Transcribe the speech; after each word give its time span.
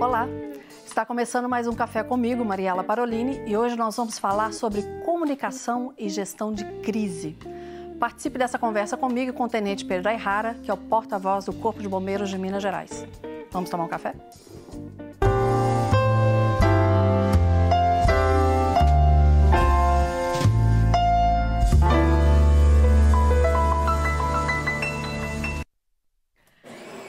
Olá, 0.00 0.28
está 0.86 1.04
começando 1.06 1.48
mais 1.48 1.66
um 1.66 1.74
Café 1.74 2.02
comigo, 2.02 2.44
Mariela 2.44 2.84
Parolini, 2.84 3.42
e 3.46 3.56
hoje 3.56 3.76
nós 3.76 3.96
vamos 3.96 4.18
falar 4.18 4.52
sobre 4.52 4.82
comunicação 5.04 5.94
e 5.96 6.08
gestão 6.08 6.52
de 6.52 6.64
crise. 6.82 7.36
Participe 7.98 8.38
dessa 8.38 8.58
conversa 8.58 8.96
comigo 8.96 9.30
e 9.30 9.32
com 9.32 9.44
o 9.44 9.48
Tenente 9.48 9.84
Pedro 9.84 10.08
Ayrara, 10.08 10.54
que 10.62 10.70
é 10.70 10.74
o 10.74 10.76
porta-voz 10.76 11.46
do 11.46 11.52
Corpo 11.52 11.80
de 11.80 11.88
Bombeiros 11.88 12.28
de 12.28 12.36
Minas 12.36 12.62
Gerais. 12.62 13.06
Vamos 13.50 13.70
tomar 13.70 13.84
um 13.84 13.88
café? 13.88 14.14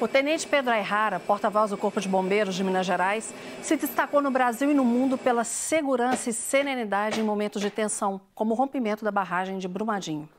O 0.05 0.07
tenente 0.07 0.45
Pedro 0.45 0.71
Ayrara, 0.71 1.19
porta-voz 1.19 1.71
do 1.71 1.77
Corpo 1.79 1.99
de 1.99 2.07
Bombeiros 2.07 2.53
de 2.53 2.63
Minas 2.63 2.85
Gerais, 2.85 3.33
se 3.63 3.75
destacou 3.75 4.21
no 4.21 4.29
Brasil 4.29 4.69
e 4.69 4.73
no 4.75 4.85
mundo 4.85 5.17
pela 5.17 5.43
segurança 5.43 6.29
e 6.29 6.33
serenidade 6.33 7.19
em 7.19 7.23
momentos 7.23 7.59
de 7.59 7.71
tensão, 7.71 8.21
como 8.35 8.53
o 8.53 8.55
rompimento 8.55 9.03
da 9.03 9.09
barragem 9.09 9.57
de 9.57 9.67
Brumadinho. 9.67 10.29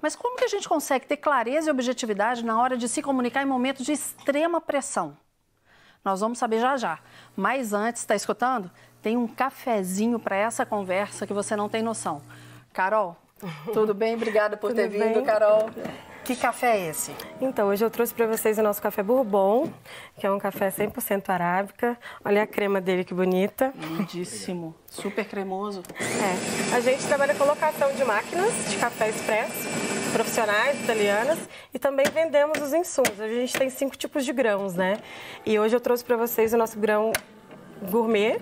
Mas 0.00 0.14
como 0.14 0.36
que 0.36 0.44
a 0.44 0.48
gente 0.48 0.68
consegue 0.68 1.04
ter 1.04 1.16
clareza 1.16 1.68
e 1.68 1.72
objetividade 1.72 2.44
na 2.44 2.62
hora 2.62 2.76
de 2.76 2.88
se 2.88 3.02
comunicar 3.02 3.42
em 3.42 3.46
momentos 3.46 3.84
de 3.84 3.90
extrema 3.90 4.60
pressão? 4.60 5.16
Nós 6.04 6.20
vamos 6.20 6.38
saber 6.38 6.60
já 6.60 6.76
já. 6.76 7.00
Mas 7.34 7.72
antes, 7.72 8.02
está 8.02 8.14
escutando? 8.14 8.70
Tem 9.02 9.16
um 9.16 9.26
cafezinho 9.26 10.20
para 10.20 10.36
essa 10.36 10.64
conversa 10.64 11.26
que 11.26 11.34
você 11.34 11.56
não 11.56 11.68
tem 11.68 11.82
noção. 11.82 12.22
Carol, 12.72 13.16
tudo 13.74 13.92
bem? 13.92 14.14
Obrigada 14.14 14.56
por 14.56 14.72
ter 14.72 14.88
vindo, 14.88 15.14
bem? 15.14 15.24
Carol. 15.24 15.68
Que 16.28 16.36
café 16.36 16.76
é 16.76 16.90
esse? 16.90 17.10
Então, 17.40 17.68
hoje 17.68 17.82
eu 17.82 17.88
trouxe 17.88 18.12
para 18.12 18.26
vocês 18.26 18.58
o 18.58 18.62
nosso 18.62 18.82
café 18.82 19.02
Bourbon, 19.02 19.72
que 20.18 20.26
é 20.26 20.30
um 20.30 20.38
café 20.38 20.68
100% 20.68 21.26
arábica. 21.30 21.98
Olha 22.22 22.42
a 22.42 22.46
crema 22.46 22.82
dele 22.82 23.02
que 23.02 23.14
bonita. 23.14 23.72
Lindíssimo, 23.74 24.74
super 24.90 25.24
cremoso. 25.24 25.82
É. 25.98 26.76
A 26.76 26.80
gente 26.80 27.02
trabalha 27.06 27.34
com 27.34 27.44
locação 27.44 27.94
de 27.94 28.04
máquinas 28.04 28.52
de 28.68 28.76
café 28.76 29.08
expresso, 29.08 29.54
profissionais 30.12 30.78
italianas, 30.78 31.38
e 31.72 31.78
também 31.78 32.04
vendemos 32.12 32.60
os 32.60 32.74
insumos. 32.74 33.18
A 33.18 33.26
gente 33.26 33.58
tem 33.58 33.70
cinco 33.70 33.96
tipos 33.96 34.22
de 34.22 34.32
grãos, 34.34 34.74
né? 34.74 35.00
E 35.46 35.58
hoje 35.58 35.74
eu 35.74 35.80
trouxe 35.80 36.04
para 36.04 36.18
vocês 36.18 36.52
o 36.52 36.58
nosso 36.58 36.78
grão 36.78 37.10
gourmet, 37.90 38.38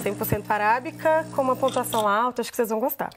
100% 0.00 0.48
arábica, 0.48 1.26
com 1.34 1.42
uma 1.42 1.56
pontuação 1.56 2.06
alta, 2.06 2.40
acho 2.40 2.52
que 2.52 2.56
vocês 2.56 2.68
vão 2.68 2.78
gostar. 2.78 3.10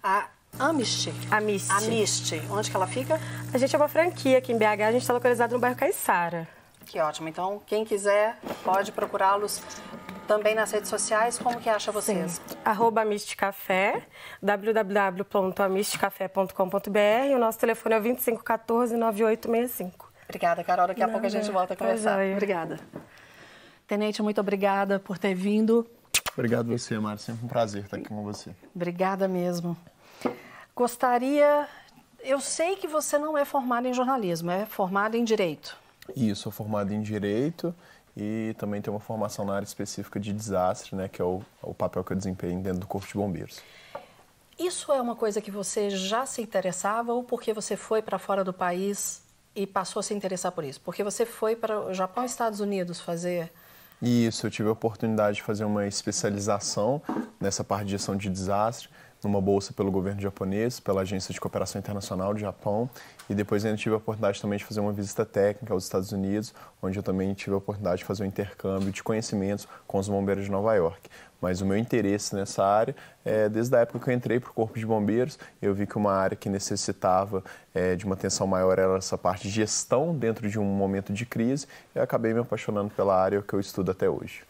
A 0.00 0.28
Amist. 0.58 1.12
Amist. 1.30 1.70
Amist. 1.70 2.32
Onde 2.50 2.70
que 2.70 2.76
ela 2.76 2.86
fica? 2.86 3.20
A 3.52 3.58
gente 3.58 3.74
é 3.74 3.78
uma 3.78 3.88
franquia 3.88 4.38
aqui 4.38 4.52
em 4.52 4.58
BH, 4.58 4.64
a 4.64 4.92
gente 4.92 5.02
está 5.02 5.12
localizado 5.12 5.52
no 5.54 5.60
bairro 5.60 5.76
Caiçara. 5.76 6.48
Que 6.86 6.98
ótimo. 7.00 7.28
Então, 7.28 7.60
quem 7.66 7.84
quiser 7.84 8.38
pode 8.64 8.90
procurá-los 8.92 9.60
também 10.26 10.54
nas 10.54 10.70
redes 10.70 10.88
sociais. 10.88 11.38
Como 11.38 11.60
que 11.60 11.68
acha 11.68 11.92
vocês? 11.92 12.32
Sim. 12.32 12.40
Arroba 12.64 13.02
Café, 13.36 14.02
www.amistcafé.com.br. 14.42 17.34
O 17.34 17.38
nosso 17.38 17.58
telefone 17.58 17.94
é 17.94 18.00
2514-9865. 18.00 19.92
Obrigada, 20.24 20.64
Carol. 20.64 20.86
Daqui 20.88 21.02
a 21.02 21.06
Não, 21.06 21.12
pouco 21.12 21.26
a 21.26 21.30
gente 21.30 21.50
volta 21.50 21.74
a 21.74 21.76
conversar. 21.76 22.18
Obrigada. 22.32 22.80
Tenente, 23.86 24.22
muito 24.22 24.40
obrigada 24.40 24.98
por 24.98 25.18
ter 25.18 25.34
vindo. 25.34 25.86
Obrigado 26.32 26.68
você, 26.68 26.98
Mari. 26.98 27.20
Sempre 27.20 27.44
um 27.44 27.48
prazer 27.48 27.84
estar 27.84 27.96
aqui 27.96 28.08
com 28.08 28.22
você. 28.22 28.50
Obrigada 28.74 29.28
mesmo. 29.28 29.76
Gostaria. 30.76 31.66
Eu 32.22 32.38
sei 32.38 32.76
que 32.76 32.86
você 32.86 33.18
não 33.18 33.38
é 33.38 33.46
formado 33.46 33.88
em 33.88 33.94
jornalismo, 33.94 34.50
é 34.50 34.66
formado 34.66 35.16
em 35.16 35.24
direito. 35.24 35.74
Isso, 36.14 36.42
sou 36.42 36.52
formado 36.52 36.92
em 36.92 37.00
direito 37.00 37.74
e 38.14 38.54
também 38.58 38.82
tenho 38.82 38.94
uma 38.94 39.00
formação 39.00 39.46
na 39.46 39.54
área 39.54 39.64
específica 39.64 40.20
de 40.20 40.34
desastre, 40.34 40.94
né, 40.94 41.08
que 41.08 41.22
é 41.22 41.24
o, 41.24 41.40
o 41.62 41.72
papel 41.72 42.04
que 42.04 42.12
eu 42.12 42.16
desempenho 42.16 42.60
dentro 42.60 42.80
do 42.80 42.86
Corpo 42.86 43.08
de 43.08 43.14
Bombeiros. 43.14 43.60
Isso 44.58 44.92
é 44.92 45.00
uma 45.00 45.16
coisa 45.16 45.40
que 45.40 45.50
você 45.50 45.88
já 45.88 46.26
se 46.26 46.42
interessava 46.42 47.12
ou 47.12 47.24
porque 47.24 47.54
você 47.54 47.74
foi 47.74 48.02
para 48.02 48.18
fora 48.18 48.44
do 48.44 48.52
país 48.52 49.22
e 49.54 49.66
passou 49.66 50.00
a 50.00 50.02
se 50.02 50.12
interessar 50.12 50.52
por 50.52 50.62
isso? 50.62 50.80
Porque 50.82 51.02
você 51.02 51.24
foi 51.24 51.56
para 51.56 51.80
o 51.80 51.94
Japão 51.94 52.22
e 52.22 52.26
Estados 52.26 52.60
Unidos 52.60 53.00
fazer 53.00 53.50
isso, 54.00 54.46
eu 54.46 54.50
tive 54.50 54.68
a 54.68 54.72
oportunidade 54.72 55.36
de 55.36 55.42
fazer 55.42 55.64
uma 55.64 55.86
especialização 55.86 57.00
nessa 57.40 57.64
parte 57.64 57.86
de 57.86 57.92
gestão 57.92 58.14
de 58.14 58.28
desastre 58.28 58.90
numa 59.22 59.40
bolsa 59.40 59.72
pelo 59.72 59.90
governo 59.90 60.20
japonês, 60.20 60.78
pela 60.78 61.02
Agência 61.02 61.32
de 61.32 61.40
Cooperação 61.40 61.78
Internacional 61.78 62.32
do 62.32 62.40
Japão, 62.40 62.88
e 63.28 63.34
depois 63.34 63.64
ainda 63.64 63.76
tive 63.76 63.94
a 63.94 63.98
oportunidade 63.98 64.40
também 64.40 64.58
de 64.58 64.64
fazer 64.64 64.80
uma 64.80 64.92
visita 64.92 65.24
técnica 65.24 65.72
aos 65.72 65.84
Estados 65.84 66.12
Unidos, 66.12 66.54
onde 66.82 66.98
eu 66.98 67.02
também 67.02 67.32
tive 67.34 67.54
a 67.54 67.58
oportunidade 67.58 67.98
de 67.98 68.04
fazer 68.04 68.22
um 68.22 68.26
intercâmbio 68.26 68.92
de 68.92 69.02
conhecimentos 69.02 69.66
com 69.86 69.98
os 69.98 70.08
bombeiros 70.08 70.44
de 70.44 70.50
Nova 70.50 70.74
York. 70.74 71.08
Mas 71.40 71.60
o 71.60 71.66
meu 71.66 71.76
interesse 71.76 72.34
nessa 72.34 72.64
área 72.64 72.96
é 73.24 73.48
desde 73.48 73.76
a 73.76 73.80
época 73.80 73.98
que 73.98 74.10
eu 74.10 74.14
entrei 74.14 74.40
para 74.40 74.50
o 74.50 74.54
Corpo 74.54 74.78
de 74.78 74.86
Bombeiros, 74.86 75.38
eu 75.60 75.74
vi 75.74 75.86
que 75.86 75.96
uma 75.96 76.12
área 76.12 76.36
que 76.36 76.48
necessitava 76.48 77.44
é, 77.74 77.94
de 77.94 78.04
uma 78.04 78.14
atenção 78.14 78.46
maior 78.46 78.78
era 78.78 78.96
essa 78.96 79.18
parte 79.18 79.42
de 79.42 79.50
gestão 79.50 80.14
dentro 80.14 80.48
de 80.48 80.58
um 80.58 80.64
momento 80.64 81.12
de 81.12 81.26
crise, 81.26 81.66
e 81.94 81.98
acabei 81.98 82.32
me 82.32 82.40
apaixonando 82.40 82.90
pela 82.90 83.20
área 83.20 83.42
que 83.42 83.52
eu 83.52 83.60
estudo 83.60 83.90
até 83.90 84.08
hoje. 84.08 84.42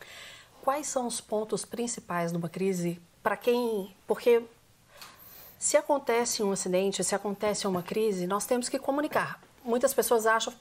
Quais 0.62 0.86
são 0.86 1.06
os 1.06 1.20
pontos 1.20 1.64
principais 1.64 2.32
numa 2.32 2.48
crise 2.48 3.00
para 3.22 3.36
quem, 3.36 3.94
porque 4.06 4.42
se 5.58 5.76
acontece 5.76 6.42
um 6.42 6.52
acidente, 6.52 7.02
se 7.02 7.14
acontece 7.14 7.66
uma 7.66 7.82
crise, 7.82 8.26
nós 8.26 8.46
temos 8.46 8.68
que 8.68 8.78
comunicar. 8.78 9.40
Muitas 9.64 9.94
pessoas 9.94 10.26
acham, 10.26 10.52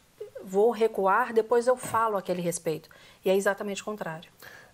vou 0.43 0.71
recuar, 0.71 1.33
depois 1.33 1.67
eu 1.67 1.75
falo 1.75 2.17
aquele 2.17 2.41
respeito. 2.41 2.89
E 3.23 3.29
é 3.29 3.35
exatamente 3.35 3.81
o 3.81 3.85
contrário. 3.85 4.29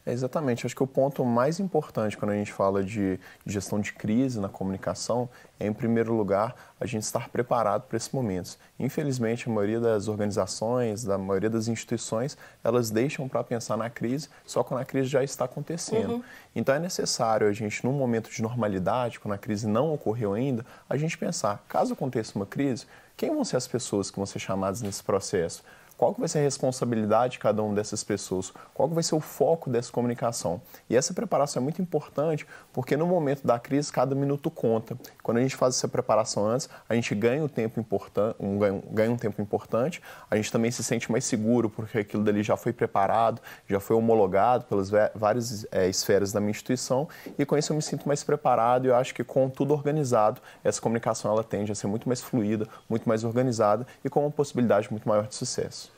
É 0.06 0.12
exatamente. 0.12 0.66
Acho 0.66 0.75
que 0.75 0.84
o 0.84 0.88
ponto 0.88 1.23
mais 1.23 1.59
importante 1.59 2.17
quando 2.17 2.31
a 2.31 2.35
gente 2.35 2.51
fala 2.51 2.84
de 2.84 3.19
gestão 3.45 3.79
de 3.79 3.94
crise 3.94 4.39
na 4.39 4.50
comunicação 4.50 5.29
é, 5.59 5.67
em 5.67 5.73
primeiro 5.73 6.13
lugar, 6.13 6.56
a 6.79 6.88
gente 6.88 7.03
estar 7.03 7.29
preparado 7.29 7.84
para 7.84 7.95
esses 7.97 8.09
momentos. 8.09 8.57
Infelizmente, 8.79 9.47
a 9.47 9.51
maioria 9.51 9.79
das 9.79 10.07
organizações, 10.07 11.03
da 11.03 11.17
maioria 11.19 11.50
das 11.50 11.67
instituições, 11.67 12.35
elas 12.63 12.89
deixam 12.89 13.29
para 13.29 13.44
pensar 13.44 13.78
na 13.78 13.89
crise 13.89 14.28
só 14.44 14.63
quando 14.63 14.81
a 14.81 14.85
crise 14.85 15.07
já 15.07 15.23
está 15.23 15.45
acontecendo. 15.45 16.13
Uhum. 16.13 16.23
Então, 16.56 16.73
é 16.73 16.79
necessário 16.79 17.47
a 17.47 17.53
gente, 17.53 17.85
num 17.85 17.94
momento 17.94 18.31
de 18.31 18.41
normalidade, 18.41 19.19
quando 19.19 19.35
a 19.35 19.38
crise 19.38 19.68
não 19.68 19.94
ocorreu 19.94 20.33
ainda, 20.33 20.66
a 20.89 20.97
gente 20.97 21.16
pensar, 21.16 21.63
caso 21.68 21.94
aconteça 21.94 22.33
uma 22.35 22.45
crise, 22.45 22.88
quem 23.16 23.29
vão 23.29 23.44
ser 23.44 23.57
as 23.57 23.68
pessoas 23.68 24.09
que 24.09 24.18
vão 24.18 24.25
ser 24.25 24.39
chamadas 24.39 24.81
nesse 24.81 25.03
processo? 25.03 25.63
Qual 26.01 26.16
que 26.16 26.19
vai 26.19 26.28
ser 26.28 26.39
a 26.39 26.41
responsabilidade 26.41 27.34
de 27.34 27.39
cada 27.39 27.62
uma 27.62 27.75
dessas 27.75 28.03
pessoas, 28.03 28.51
qual 28.73 28.89
que 28.89 28.95
vai 28.95 29.03
ser 29.03 29.13
o 29.13 29.19
foco 29.19 29.69
dessa 29.69 29.91
comunicação. 29.91 30.59
E 30.89 30.97
essa 30.97 31.13
preparação 31.13 31.62
é 31.62 31.63
muito 31.63 31.79
importante 31.79 32.44
porque 32.73 32.97
no 32.97 33.06
momento 33.06 33.45
da 33.45 33.59
crise 33.59 33.91
cada 33.91 34.16
minuto 34.16 34.50
conta. 34.50 34.97
Quando 35.22 35.38
a 35.38 35.41
gente 35.41 35.56
faz 35.56 35.75
essa 35.75 35.88
preparação 35.88 36.47
antes, 36.47 36.67
a 36.89 36.95
gente 36.95 37.13
ganha 37.13 37.44
um 37.44 37.47
tempo 37.47 37.79
importante, 37.79 38.35
um, 38.39 38.57
ganha 38.91 39.12
um 39.12 39.16
tempo 39.16 39.44
importante, 39.44 40.01
a 40.28 40.35
gente 40.35 40.51
também 40.51 40.72
se 40.72 40.84
sente 40.84 41.12
mais 41.12 41.23
seguro 41.23 41.69
porque 41.69 42.00
aquilo 42.00 42.23
dali 42.23 42.41
já 42.41 42.57
foi 42.57 42.73
preparado, 42.73 43.39
já 43.69 43.79
foi 43.79 43.95
homologado 43.95 44.66
pelas 44.66 44.89
várias 45.13 45.68
é, 45.72 45.88
esferas 45.88 46.31
da 46.31 46.39
minha 46.39 46.50
instituição 46.50 47.07
e 47.38 47.45
com 47.45 47.56
isso 47.56 47.73
eu 47.73 47.75
me 47.75 47.81
sinto 47.83 48.07
mais 48.07 48.23
preparado 48.23 48.85
e 48.85 48.88
eu 48.88 48.95
acho 48.95 49.13
que 49.13 49.23
com 49.23 49.47
tudo 49.51 49.72
organizado, 49.72 50.41
essa 50.63 50.81
comunicação 50.81 51.31
ela 51.31 51.44
tende 51.44 51.72
a 51.72 51.75
ser 51.75 51.85
muito 51.85 52.09
mais 52.09 52.22
fluida, 52.22 52.68
muito 52.89 53.07
mais 53.07 53.23
organizada 53.23 53.85
e 54.03 54.09
com 54.09 54.22
uma 54.22 54.31
possibilidade 54.31 54.89
muito 54.89 55.07
maior 55.07 55.28
de 55.28 55.35
sucesso. 55.35 55.91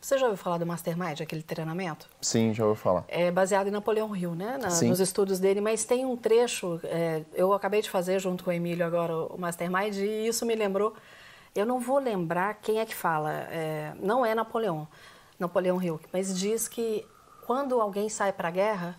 Você 0.00 0.16
já 0.16 0.26
ouviu 0.26 0.42
falar 0.42 0.56
do 0.56 0.64
Mastermind, 0.64 1.20
aquele 1.20 1.42
treinamento? 1.42 2.08
Sim, 2.22 2.54
já 2.54 2.64
ouviu 2.64 2.82
falar. 2.82 3.04
É 3.06 3.30
baseado 3.30 3.66
em 3.66 3.70
Napoleão 3.70 4.16
Hill, 4.16 4.34
né? 4.34 4.56
Na, 4.56 4.68
nos 4.68 4.98
estudos 4.98 5.38
dele, 5.38 5.60
mas 5.60 5.84
tem 5.84 6.06
um 6.06 6.16
trecho, 6.16 6.80
é, 6.84 7.22
eu 7.34 7.52
acabei 7.52 7.82
de 7.82 7.90
fazer 7.90 8.18
junto 8.18 8.42
com 8.42 8.50
o 8.50 8.52
Emílio 8.52 8.86
agora 8.86 9.14
o 9.14 9.38
Mastermind, 9.38 9.96
e 9.96 10.26
isso 10.26 10.46
me 10.46 10.54
lembrou. 10.54 10.94
Eu 11.54 11.66
não 11.66 11.80
vou 11.80 11.98
lembrar 11.98 12.54
quem 12.54 12.80
é 12.80 12.86
que 12.86 12.94
fala, 12.94 13.30
é, 13.30 13.92
não 14.00 14.24
é 14.24 14.34
Napoleão, 14.34 14.88
Napoleão 15.38 15.82
Hill, 15.82 16.00
mas 16.12 16.38
diz 16.38 16.66
que 16.66 17.06
quando 17.46 17.78
alguém 17.78 18.08
sai 18.08 18.32
para 18.32 18.48
a 18.48 18.50
guerra, 18.52 18.96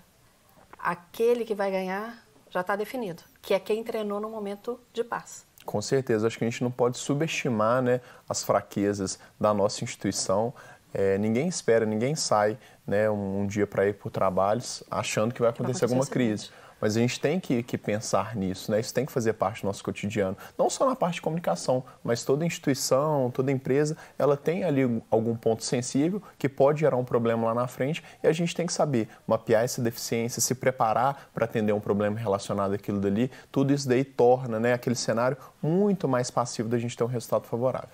aquele 0.78 1.46
que 1.46 1.56
vai 1.56 1.72
ganhar 1.72 2.24
já 2.50 2.62
está 2.62 2.76
definido, 2.76 3.24
que 3.42 3.54
é 3.56 3.60
quem 3.60 3.84
treinou 3.84 4.20
no 4.20 4.30
momento 4.30 4.80
de 4.94 5.04
paz. 5.04 5.50
Com 5.66 5.82
certeza, 5.82 6.28
acho 6.28 6.38
que 6.38 6.44
a 6.44 6.50
gente 6.50 6.64
não 6.64 6.72
pode 6.72 6.98
subestimar 6.98 7.82
né, 7.82 8.02
as 8.28 8.44
fraquezas 8.44 9.20
da 9.40 9.54
nossa 9.54 9.84
instituição. 9.84 10.54
É, 10.94 11.18
ninguém 11.18 11.48
espera, 11.48 11.86
ninguém 11.86 12.16
sai 12.16 12.58
né, 12.86 13.10
um, 13.10 13.42
um 13.42 13.48
dia 13.48 13.66
para 13.66 13.88
ir 13.88 13.94
para 13.94 14.08
o 14.08 14.12
trabalho 14.12 14.62
achando 14.90 15.34
que 15.34 15.42
vai 15.42 15.50
acontecer, 15.50 15.86
vai 15.86 15.86
acontecer 15.86 15.86
alguma 15.86 16.06
crise. 16.06 16.50
Mas 16.82 16.98
a 16.98 17.00
gente 17.00 17.20
tem 17.20 17.40
que, 17.40 17.62
que, 17.62 17.78
pensar 17.78 18.36
nisso, 18.36 18.72
né? 18.72 18.80
Isso 18.80 18.92
tem 18.92 19.06
que 19.06 19.12
fazer 19.12 19.34
parte 19.34 19.62
do 19.62 19.68
nosso 19.68 19.84
cotidiano. 19.84 20.36
Não 20.58 20.68
só 20.68 20.90
na 20.90 20.96
parte 20.96 21.16
de 21.16 21.22
comunicação, 21.22 21.84
mas 22.04 22.26
toda 22.26 22.44
instituição, 22.44 23.30
toda 23.30 23.52
empresa, 23.52 23.96
ela 24.18 24.36
tem 24.36 24.64
ali 24.64 25.02
algum 25.12 25.36
ponto 25.36 25.64
sensível 25.64 26.20
que 26.40 26.50
pode 26.50 26.80
gerar 26.80 26.98
um 26.98 27.06
problema 27.06 27.46
lá 27.46 27.54
na 27.54 27.68
frente 27.68 28.04
e 28.24 28.28
a 28.28 28.34
gente 28.34 28.56
tem 28.56 28.66
que 28.66 28.74
saber 28.74 29.08
mapear 29.28 29.64
essa 29.64 29.80
deficiência, 29.80 30.42
se 30.42 30.56
preparar 30.56 31.30
para 31.32 31.46
atender 31.46 31.72
um 31.72 31.80
problema 31.80 32.18
relacionado 32.18 32.74
àquilo 32.74 33.00
dali. 33.00 33.30
Tudo 33.52 33.72
isso 33.72 33.88
daí 33.88 34.04
torna 34.04 34.60
né, 34.60 34.74
aquele 34.74 34.96
cenário 34.96 35.38
muito 35.62 36.08
mais 36.08 36.32
passivo 36.32 36.68
da 36.68 36.80
gente 36.80 36.98
ter 36.98 37.04
um 37.04 37.08
resultado 37.08 37.46
favorável. 37.46 37.90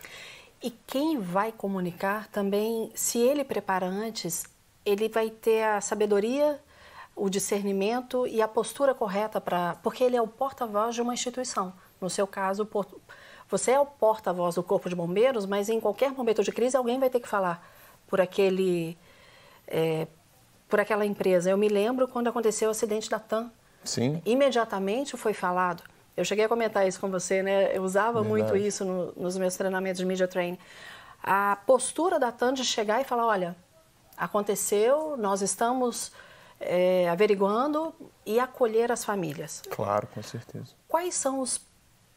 E 0.62 0.72
quem 0.72 1.20
vai 1.20 1.52
comunicar 1.52 2.28
também, 2.30 2.92
se 2.96 3.20
ele 3.20 3.44
prepara 3.44 3.86
antes, 3.86 4.46
ele 4.86 5.08
vai 5.08 5.30
ter 5.30 5.64
a 5.64 5.82
sabedoria, 5.82 6.60
o 7.16 7.30
discernimento 7.30 8.26
e 8.28 8.42
a 8.42 8.48
postura 8.48 8.94
correta 8.94 9.40
para. 9.40 9.76
Porque 9.84 10.04
ele 10.04 10.16
é 10.16 10.22
o 10.22 10.28
porta-voz 10.28 10.96
de 10.96 11.02
uma 11.02 11.14
instituição. 11.14 11.74
No 12.00 12.10
seu 12.10 12.26
caso, 12.26 12.68
você 13.50 13.72
é 13.72 13.80
o 13.80 13.86
porta-voz 13.86 14.56
do 14.56 14.64
Corpo 14.64 14.90
de 14.90 14.96
Bombeiros, 14.96 15.46
mas 15.46 15.70
em 15.70 15.80
qualquer 15.80 16.12
momento 16.12 16.44
de 16.44 16.52
crise 16.52 16.76
alguém 16.76 17.00
vai 17.00 17.10
ter 17.10 17.20
que 17.20 17.28
falar 17.28 17.68
por 18.08 18.22
aquele. 18.22 18.98
É, 19.68 20.08
por 20.68 20.80
aquela 20.80 21.06
empresa. 21.06 21.50
Eu 21.50 21.58
me 21.58 21.70
lembro 21.70 22.08
quando 22.08 22.28
aconteceu 22.28 22.68
o 22.68 22.72
acidente 22.72 23.10
da 23.10 23.20
TAM. 23.20 23.52
Sim. 23.84 24.22
Imediatamente 24.26 25.16
foi 25.16 25.34
falado. 25.34 25.84
Eu 26.18 26.26
cheguei 26.26 26.46
a 26.46 26.50
comentar 26.50 26.88
isso 26.88 27.00
com 27.00 27.12
você, 27.12 27.44
né? 27.44 27.78
Eu 27.78 27.84
usava 27.84 28.24
Verdade. 28.24 28.28
muito 28.28 28.58
isso 28.58 28.84
no, 28.84 29.14
nos 29.16 29.38
meus 29.38 29.56
treinamentos 29.56 30.00
de 30.00 30.06
media 30.06 30.28
training. 30.28 30.58
A 31.24 31.58
postura 31.68 32.20
da 32.20 32.32
TAM 32.32 32.54
de 32.54 32.66
chegar 32.66 33.00
e 33.00 33.04
falar, 33.04 33.28
olha, 33.28 33.56
aconteceu, 34.18 35.16
nós 35.16 35.44
estamos 35.44 36.12
é, 36.60 37.08
averiguando 37.08 37.94
e 38.26 38.40
acolher 38.40 38.92
as 38.92 39.06
famílias. 39.06 39.62
Claro, 39.70 40.08
com 40.08 40.24
certeza. 40.24 40.74
Quais 40.88 41.14
são 41.14 41.40
os 41.40 41.62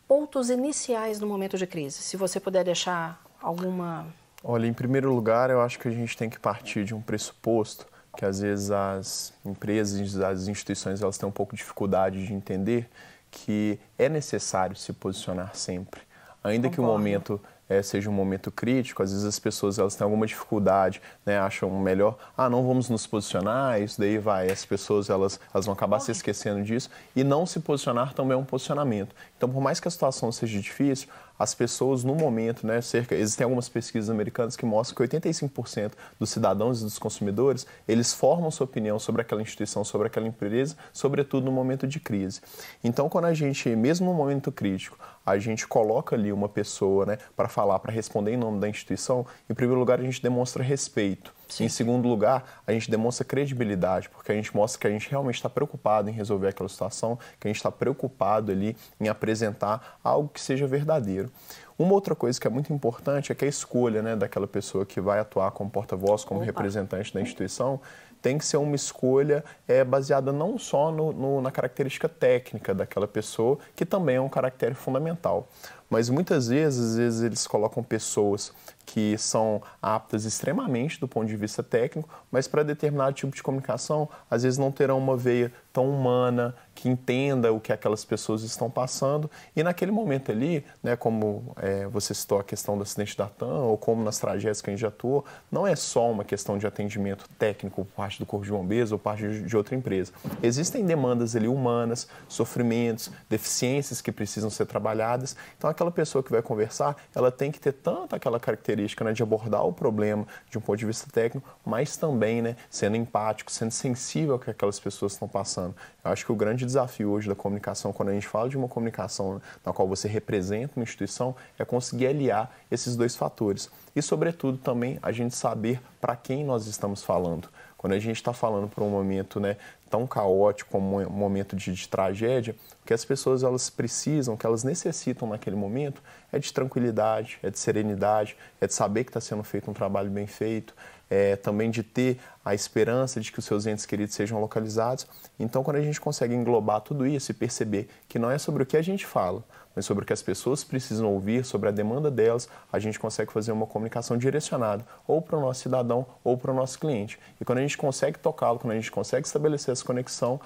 pontos 0.09 0.49
iniciais 0.49 1.21
no 1.21 1.27
momento 1.27 1.59
de 1.59 1.67
crise? 1.67 1.99
Se 1.99 2.17
você 2.17 2.41
puder 2.41 2.65
deixar 2.65 3.23
alguma. 3.41 4.07
Olha, 4.43 4.67
em 4.67 4.73
primeiro 4.73 5.15
lugar, 5.15 5.51
eu 5.51 5.61
acho 5.61 5.79
que 5.79 5.89
a 5.89 5.91
gente 5.91 6.17
tem 6.17 6.31
que 6.31 6.41
partir 6.41 6.85
de 6.85 6.95
um 6.95 7.03
pressuposto 7.03 7.87
que 8.17 8.25
às 8.25 8.41
vezes 8.41 8.71
as 8.71 9.33
empresas, 9.45 10.19
as 10.19 10.49
instituições, 10.49 11.01
elas 11.01 11.17
têm 11.17 11.29
um 11.29 11.33
pouco 11.33 11.55
de 11.55 11.63
dificuldade 11.63 12.27
de 12.27 12.33
entender 12.33 12.91
que 13.31 13.79
é 13.99 14.09
necessário 14.09 14.77
se 14.77 14.93
posicionar 14.93 15.55
sempre. 15.55 16.03
Ainda 16.43 16.69
Concordo. 16.69 16.75
que 16.75 16.81
o 16.81 16.85
momento 16.85 17.41
é, 17.71 17.81
seja 17.83 18.11
um 18.11 18.13
momento 18.13 18.51
crítico, 18.51 19.01
às 19.01 19.13
vezes 19.13 19.25
as 19.25 19.39
pessoas 19.39 19.79
elas 19.79 19.95
têm 19.95 20.05
alguma 20.05 20.27
dificuldade, 20.27 21.01
né, 21.25 21.39
acham 21.39 21.71
melhor, 21.81 22.19
ah, 22.37 22.51
não 22.51 22.67
vamos 22.67 22.91
nos 22.91 23.07
posicionar, 23.07 23.81
isso 23.81 24.01
daí 24.01 24.19
vai, 24.19 24.51
as 24.51 24.65
pessoas 24.65 25.09
elas, 25.09 25.39
elas 25.55 25.67
vão 25.67 25.73
acabar 25.73 26.01
se 26.01 26.11
esquecendo 26.11 26.65
disso, 26.65 26.91
e 27.15 27.23
não 27.23 27.47
se 27.47 27.61
posicionar 27.61 28.13
também 28.13 28.35
é 28.35 28.37
um 28.37 28.45
posicionamento. 28.45 29.15
Então, 29.37 29.49
por 29.49 29.63
mais 29.63 29.79
que 29.79 29.87
a 29.87 29.91
situação 29.91 30.33
seja 30.33 30.61
difícil, 30.61 31.09
as 31.41 31.55
pessoas 31.55 32.05
no 32.05 32.15
momento, 32.15 32.67
né, 32.67 32.83
cerca, 32.83 33.15
existem 33.15 33.45
algumas 33.45 33.67
pesquisas 33.67 34.11
americanas 34.11 34.57
que 34.57 34.67
mostram 34.67 34.95
que 34.95 35.17
85% 35.17 35.93
dos 36.19 36.29
cidadãos 36.29 36.83
e 36.83 36.85
dos 36.85 36.99
consumidores, 36.99 37.67
eles 37.89 38.13
formam 38.13 38.51
sua 38.51 38.67
opinião 38.67 38.99
sobre 38.99 39.23
aquela 39.23 39.41
instituição, 39.41 39.83
sobre 39.83 40.09
aquela 40.09 40.27
empresa, 40.27 40.77
sobretudo 40.93 41.47
no 41.47 41.51
momento 41.51 41.87
de 41.87 41.99
crise. 41.99 42.43
Então, 42.85 43.09
quando 43.09 43.25
a 43.25 43.33
gente, 43.33 43.75
mesmo 43.75 44.11
no 44.11 44.13
momento 44.13 44.53
crítico, 44.53 44.99
a 45.25 45.39
gente 45.39 45.67
coloca 45.67 46.15
ali 46.15 46.31
uma 46.31 46.49
pessoa, 46.49 47.07
né, 47.07 47.19
para 47.35 47.49
falar, 47.61 47.79
para 47.79 47.93
responder 47.93 48.33
em 48.33 48.37
nome 48.39 48.59
da 48.59 48.69
instituição, 48.69 49.27
em 49.49 49.53
primeiro 49.53 49.79
lugar 49.79 50.01
a 50.01 50.03
gente 50.03 50.23
demonstra 50.23 50.63
respeito. 50.63 51.35
Sim. 51.47 51.65
Em 51.65 51.69
segundo 51.69 52.09
lugar, 52.09 52.63
a 52.67 52.73
gente 52.73 52.91
demonstra 52.91 53.25
credibilidade, 53.25 54.09
porque 54.09 54.33
a 54.33 54.35
gente 54.35 54.55
mostra 54.57 54.81
que 54.81 54.87
a 54.87 54.91
gente 54.91 55.11
realmente 55.11 55.35
está 55.35 55.51
preocupado 55.51 56.09
em 56.09 56.13
resolver 56.13 56.49
aquela 56.49 56.69
situação, 56.69 57.19
que 57.39 57.47
a 57.47 57.51
gente 57.51 57.57
está 57.57 57.71
preocupado 57.71 58.51
ali 58.51 58.75
em 58.99 59.09
apresentar 59.09 59.99
algo 60.03 60.31
que 60.33 60.41
seja 60.41 60.67
verdadeiro. 60.67 61.31
Uma 61.79 61.93
outra 61.93 62.15
coisa 62.15 62.41
que 62.41 62.47
é 62.47 62.51
muito 62.51 62.73
importante 62.73 63.33
é 63.33 63.35
que 63.35 63.45
a 63.45 63.49
escolha 63.49 64.01
né, 64.01 64.17
daquela 64.17 64.47
pessoa 64.47 64.87
que 64.87 65.01
vai 65.01 65.19
atuar 65.19 65.51
como 65.51 65.69
porta-voz, 65.69 66.25
como 66.25 66.41
Opa. 66.41 66.47
representante 66.47 67.13
da 67.13 67.21
instituição, 67.21 67.81
tem 68.23 68.39
que 68.39 68.45
ser 68.45 68.59
uma 68.59 68.77
escolha 68.77 69.43
é, 69.67 69.83
baseada 69.83 70.33
não 70.33 70.59
só 70.59 70.93
no, 70.93 71.13
no, 71.13 71.41
na 71.41 71.51
característica 71.51 72.09
técnica 72.09 72.75
daquela 72.75 73.09
pessoa, 73.09 73.59
que 73.75 73.87
também 73.87 74.17
é 74.17 74.21
um 74.21 74.29
caractere 74.29 74.75
fundamental. 74.75 75.49
Mas 75.91 76.09
muitas 76.09 76.47
vezes, 76.49 76.93
às 76.93 76.97
vezes 76.97 77.23
eles 77.23 77.47
colocam 77.49 77.83
pessoas 77.83 78.53
que 78.85 79.17
são 79.19 79.63
aptas 79.81 80.25
extremamente 80.25 80.99
do 80.99 81.07
ponto 81.07 81.27
de 81.29 81.37
vista 81.37 81.63
técnico, 81.63 82.09
mas 82.31 82.49
para 82.49 82.63
determinado 82.63 83.13
tipo 83.13 83.35
de 83.35 83.43
comunicação, 83.43 84.09
às 84.31 84.43
vezes 84.43 84.59
não 84.59 84.73
terão 84.73 84.99
uma 84.99 85.17
veia 85.17 85.53
tão 85.73 85.89
humana, 85.89 86.55
que 86.75 86.89
entenda 86.89 87.53
o 87.53 87.61
que 87.61 87.73
aquelas 87.73 88.05
pessoas 88.05 88.43
estão 88.43 88.69
passando. 88.71 89.31
E 89.55 89.63
naquele 89.63 89.93
momento 89.93 90.33
ali, 90.33 90.65
né, 90.83 90.97
como 90.97 91.55
é, 91.57 91.87
você 91.87 92.13
citou 92.15 92.41
a 92.41 92.45
questão 92.45 92.77
do 92.77 92.83
acidente 92.83 93.17
da 93.17 93.27
TAM, 93.27 93.61
ou 93.61 93.77
como 93.77 94.03
nas 94.03 94.19
tragédias 94.19 94.61
que 94.61 94.71
a 94.71 94.73
gente 94.73 94.85
atuou, 94.85 95.25
não 95.53 95.67
é 95.67 95.77
só 95.77 96.11
uma 96.11 96.25
questão 96.25 96.59
de 96.59 96.67
atendimento 96.67 97.29
técnico 97.39 97.85
por 97.85 97.93
parte 97.93 98.19
do 98.19 98.27
Corpo 98.27 98.45
de 98.45 98.51
Bombeiros 98.51 98.91
ou 98.91 98.99
parte 98.99 99.43
de 99.43 99.57
outra 99.57 99.77
empresa. 99.77 100.13
Existem 100.43 100.85
demandas 100.85 101.37
ali 101.37 101.47
humanas, 101.47 102.09
sofrimentos, 102.29 103.11
deficiências 103.29 104.01
que 104.01 104.11
precisam 104.11 104.51
ser 104.51 104.67
trabalhadas. 104.67 105.37
Então, 105.57 105.69
aquela 105.71 105.91
pessoa 105.91 106.25
que 106.25 106.33
vai 106.33 106.43
conversar, 106.43 106.97
ela 107.15 107.31
tem 107.31 107.53
que 107.53 107.61
ter 107.61 107.73
tanto 107.73 108.17
aquela 108.17 108.41
característica 108.41 108.70
né, 109.05 109.13
de 109.13 109.23
abordar 109.23 109.65
o 109.67 109.73
problema 109.73 110.27
de 110.51 110.59
um 110.59 110.61
ponto 110.61 110.79
de 110.79 110.87
vista 110.87 111.11
técnico, 111.11 111.49
mas 111.65 111.97
também 111.97 112.43
né, 112.43 112.57
sendo 112.69 112.97
empático, 112.97 113.51
sendo 113.51 113.71
sensível 113.71 114.35
ao 114.35 114.39
que 114.39 114.51
aquelas 114.51 114.79
pessoas 114.79 115.13
estão 115.13 115.29
passando. 115.29 115.75
Eu 116.05 116.11
acho 116.11 116.25
que 116.25 116.33
o 116.33 116.35
grande 116.35 116.65
desafio 116.65 117.11
hoje 117.11 117.29
da 117.29 117.35
comunicação, 117.35 117.93
quando 117.93 118.11
a 118.11 118.13
gente 118.13 118.27
fala 118.27 118.49
de 118.49 118.57
uma 118.57 118.69
comunicação 118.69 119.41
na 119.65 119.73
qual 119.73 119.87
você 119.87 120.09
representa 120.09 120.75
uma 120.77 120.83
instituição, 120.83 121.35
é 121.59 121.65
conseguir 121.65 122.07
aliar 122.07 122.51
esses 122.71 122.97
dois 122.97 123.17
fatores. 123.17 123.71
E, 123.95 124.01
sobretudo, 124.01 124.59
também 124.59 124.99
a 125.03 125.13
gente 125.13 125.35
saber 125.35 125.81
para 126.01 126.17
quem 126.17 126.45
nós 126.45 126.67
estamos 126.67 127.03
falando. 127.03 127.49
Quando 127.81 127.95
a 127.95 127.99
gente 127.99 128.17
está 128.17 128.35
falando 128.35 128.69
para 128.69 128.85
um 128.85 128.91
momento 128.91 129.41
né, 129.41 129.57
tão 129.89 130.07
caótico 130.07 130.71
como 130.71 131.01
um 131.01 131.09
momento 131.09 131.57
de, 131.57 131.73
de 131.73 131.89
tragédia, 131.89 132.55
o 132.83 132.87
que 132.87 132.93
as 132.93 133.07
pessoas 133.07 133.43
elas 133.43 133.71
precisam, 133.71 134.37
que 134.37 134.45
elas 134.45 134.63
necessitam 134.63 135.27
naquele 135.27 135.57
momento, 135.57 136.03
é 136.31 136.39
de 136.39 136.53
tranquilidade, 136.53 137.39
é 137.43 137.49
de 137.49 137.59
serenidade, 137.59 138.37
é 138.61 138.67
de 138.67 138.75
saber 138.75 139.05
que 139.05 139.09
está 139.09 139.19
sendo 139.19 139.43
feito 139.43 139.71
um 139.71 139.73
trabalho 139.73 140.11
bem 140.11 140.27
feito, 140.27 140.75
é, 141.09 141.37
também 141.37 141.71
de 141.71 141.83
ter 141.83 142.21
a 142.45 142.55
esperança 142.55 143.19
de 143.19 143.33
que 143.33 143.39
os 143.39 143.47
seus 143.47 143.65
entes 143.67 143.87
queridos 143.87 144.15
sejam 144.15 144.39
localizados. 144.43 145.07
Então, 145.39 145.65
quando 145.65 145.77
a 145.77 145.83
gente 145.83 145.99
consegue 145.99 146.35
englobar 146.35 146.83
tudo 146.83 147.07
isso 147.07 147.31
e 147.31 147.35
perceber 147.35 147.89
que 148.07 148.19
não 148.19 148.31
é 148.31 148.37
sobre 148.37 148.63
o 148.63 148.67
que 148.67 148.77
a 148.77 148.83
gente 148.83 149.07
fala, 149.07 149.43
mas 149.75 149.85
sobre 149.85 150.03
o 150.03 150.07
que 150.07 150.13
as 150.13 150.23
pessoas 150.23 150.65
precisam 150.65 151.13
ouvir, 151.13 151.45
sobre 151.45 151.69
a 151.69 151.73
demanda 151.73 152.11
delas, 152.11 152.49
a 152.73 152.79
gente 152.79 152.99
consegue 152.99 153.33
fazer 153.33 153.53
uma 153.53 153.67
comunicação 153.67 154.17
direcionada 154.17 154.85
ou 155.07 155.23
para 155.23 155.37
o 155.37 155.41
nosso 155.41 155.61
cidadão 155.61 156.07
ou 156.25 156.37
para 156.37 156.51
o 156.51 156.55
nosso 156.55 156.79
cliente. 156.79 157.19
E 157.41 157.45
quando 157.45 157.59
a 157.59 157.63
gente 157.63 157.79
consegue 157.79 158.19
tocá-lo, 158.19 158.59
quando 158.59 158.73
a 158.73 158.77
gente 158.77 158.91
consegue 158.91 159.27
estabelecer 159.27 159.73
essa 159.73 159.85
conexão, 159.85 160.41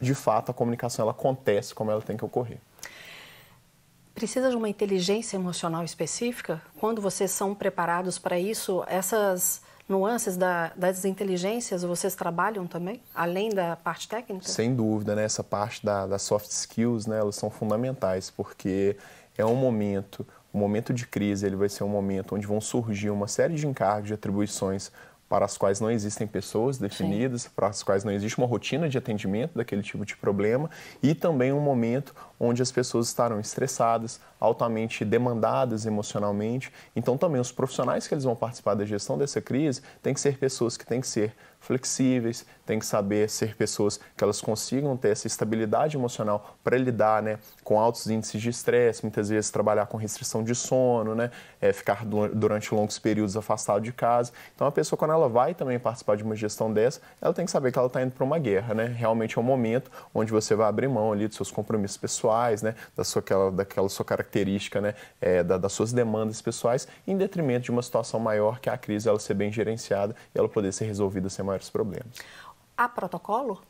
de 0.00 0.14
fato 0.14 0.50
a 0.50 0.54
comunicação 0.54 1.02
ela 1.02 1.12
acontece 1.12 1.74
como 1.74 1.90
ela 1.90 2.02
tem 2.02 2.16
que 2.16 2.24
ocorrer. 2.24 2.58
Precisa 4.14 4.48
de 4.48 4.56
uma 4.56 4.68
inteligência 4.68 5.36
emocional 5.36 5.84
específica? 5.84 6.62
Quando 6.78 7.02
vocês 7.02 7.30
são 7.30 7.54
preparados 7.54 8.18
para 8.18 8.38
isso, 8.38 8.82
essas 8.86 9.60
nuances 9.88 10.36
da, 10.36 10.72
das 10.76 11.04
inteligências 11.04 11.82
vocês 11.82 12.14
trabalham 12.14 12.66
também, 12.66 13.00
além 13.14 13.50
da 13.50 13.76
parte 13.76 14.08
técnica? 14.08 14.48
Sem 14.48 14.74
dúvida, 14.74 15.14
né? 15.14 15.24
Essa 15.24 15.44
parte 15.44 15.84
da, 15.84 16.06
das 16.06 16.22
soft 16.22 16.50
skills, 16.50 17.06
né? 17.06 17.18
Elas 17.18 17.36
são 17.36 17.50
fundamentais, 17.50 18.30
porque 18.30 18.96
é 19.38 19.44
um 19.44 19.54
momento, 19.54 20.26
um 20.52 20.58
momento 20.58 20.92
de 20.92 21.06
crise, 21.06 21.46
ele 21.46 21.56
vai 21.56 21.68
ser 21.68 21.84
um 21.84 21.88
momento 21.88 22.34
onde 22.34 22.46
vão 22.46 22.60
surgir 22.60 23.10
uma 23.10 23.28
série 23.28 23.54
de 23.54 23.66
encargos, 23.66 24.08
de 24.08 24.14
atribuições 24.14 24.90
para 25.28 25.44
as 25.44 25.58
quais 25.58 25.80
não 25.80 25.90
existem 25.90 26.26
pessoas 26.26 26.78
definidas, 26.78 27.42
Sim. 27.42 27.50
para 27.54 27.68
as 27.68 27.82
quais 27.82 28.04
não 28.04 28.12
existe 28.12 28.38
uma 28.38 28.46
rotina 28.46 28.88
de 28.88 28.96
atendimento 28.96 29.56
daquele 29.56 29.82
tipo 29.82 30.04
de 30.04 30.16
problema 30.16 30.70
e 31.02 31.14
também 31.14 31.52
um 31.52 31.60
momento 31.60 32.14
onde 32.38 32.62
as 32.62 32.70
pessoas 32.70 33.08
estarão 33.08 33.40
estressadas, 33.40 34.20
altamente 34.38 35.04
demandadas 35.04 35.86
emocionalmente. 35.86 36.72
Então 36.94 37.16
também 37.16 37.40
os 37.40 37.50
profissionais 37.50 38.06
que 38.06 38.14
eles 38.14 38.24
vão 38.24 38.36
participar 38.36 38.74
da 38.74 38.84
gestão 38.84 39.18
dessa 39.18 39.40
crise 39.40 39.82
têm 40.02 40.14
que 40.14 40.20
ser 40.20 40.38
pessoas 40.38 40.76
que 40.76 40.86
têm 40.86 41.00
que 41.00 41.08
ser 41.08 41.34
flexíveis, 41.58 42.46
têm 42.66 42.78
que 42.78 42.84
saber 42.86 43.30
ser 43.30 43.56
pessoas 43.56 43.98
que 44.16 44.22
elas 44.22 44.40
consigam 44.40 44.96
ter 44.96 45.10
essa 45.10 45.26
estabilidade 45.26 45.96
emocional 45.96 46.56
para 46.62 46.76
lidar 46.76 47.22
né, 47.22 47.38
com 47.62 47.78
altos 47.78 48.06
índices 48.08 48.42
de 48.42 48.50
estresse, 48.50 49.02
muitas 49.02 49.28
vezes 49.28 49.50
trabalhar 49.50 49.86
com 49.86 49.96
restrição 49.96 50.42
de 50.42 50.54
sono, 50.54 51.14
né, 51.14 51.30
é, 51.60 51.72
ficar 51.72 52.04
durante 52.04 52.74
longos 52.74 52.98
períodos 52.98 53.36
afastado 53.36 53.82
de 53.82 53.92
casa. 53.92 54.32
Então 54.54 54.66
a 54.66 54.72
pessoa, 54.72 54.98
quando 54.98 55.12
ela 55.12 55.28
vai 55.28 55.54
também 55.54 55.78
participar 55.78 56.16
de 56.16 56.24
uma 56.24 56.34
gestão 56.34 56.72
dessa, 56.72 57.00
ela 57.22 57.32
tem 57.32 57.44
que 57.44 57.50
saber 57.50 57.72
que 57.72 57.78
ela 57.78 57.86
está 57.86 58.02
indo 58.02 58.12
para 58.12 58.24
uma 58.24 58.38
guerra. 58.38 58.74
Né? 58.74 58.84
Realmente 58.86 59.38
é 59.38 59.40
um 59.40 59.44
momento 59.44 59.90
onde 60.12 60.32
você 60.32 60.54
vai 60.54 60.68
abrir 60.68 60.88
mão 60.88 61.12
ali 61.12 61.28
dos 61.28 61.36
seus 61.36 61.50
compromissos 61.50 61.96
pessoais, 61.96 62.62
né, 62.62 62.74
da 62.96 63.04
sua, 63.04 63.20
aquela, 63.20 63.50
daquela 63.52 63.88
sua 63.88 64.04
característica, 64.04 64.80
né, 64.80 64.94
é, 65.20 65.42
da, 65.42 65.56
das 65.56 65.72
suas 65.72 65.92
demandas 65.92 66.42
pessoais, 66.42 66.88
em 67.06 67.16
detrimento 67.16 67.64
de 67.64 67.70
uma 67.70 67.82
situação 67.82 68.18
maior 68.18 68.58
que 68.60 68.68
é 68.68 68.72
a 68.72 68.78
crise 68.78 69.08
ela 69.08 69.18
ser 69.18 69.34
bem 69.34 69.52
gerenciada 69.52 70.16
e 70.34 70.38
ela 70.38 70.48
poder 70.48 70.72
ser 70.72 70.86
resolvida 70.86 71.28
sem 71.28 71.44
maiores 71.44 71.70
problemas. 71.70 72.06
Há 72.76 72.88
protocolo? 72.88 73.60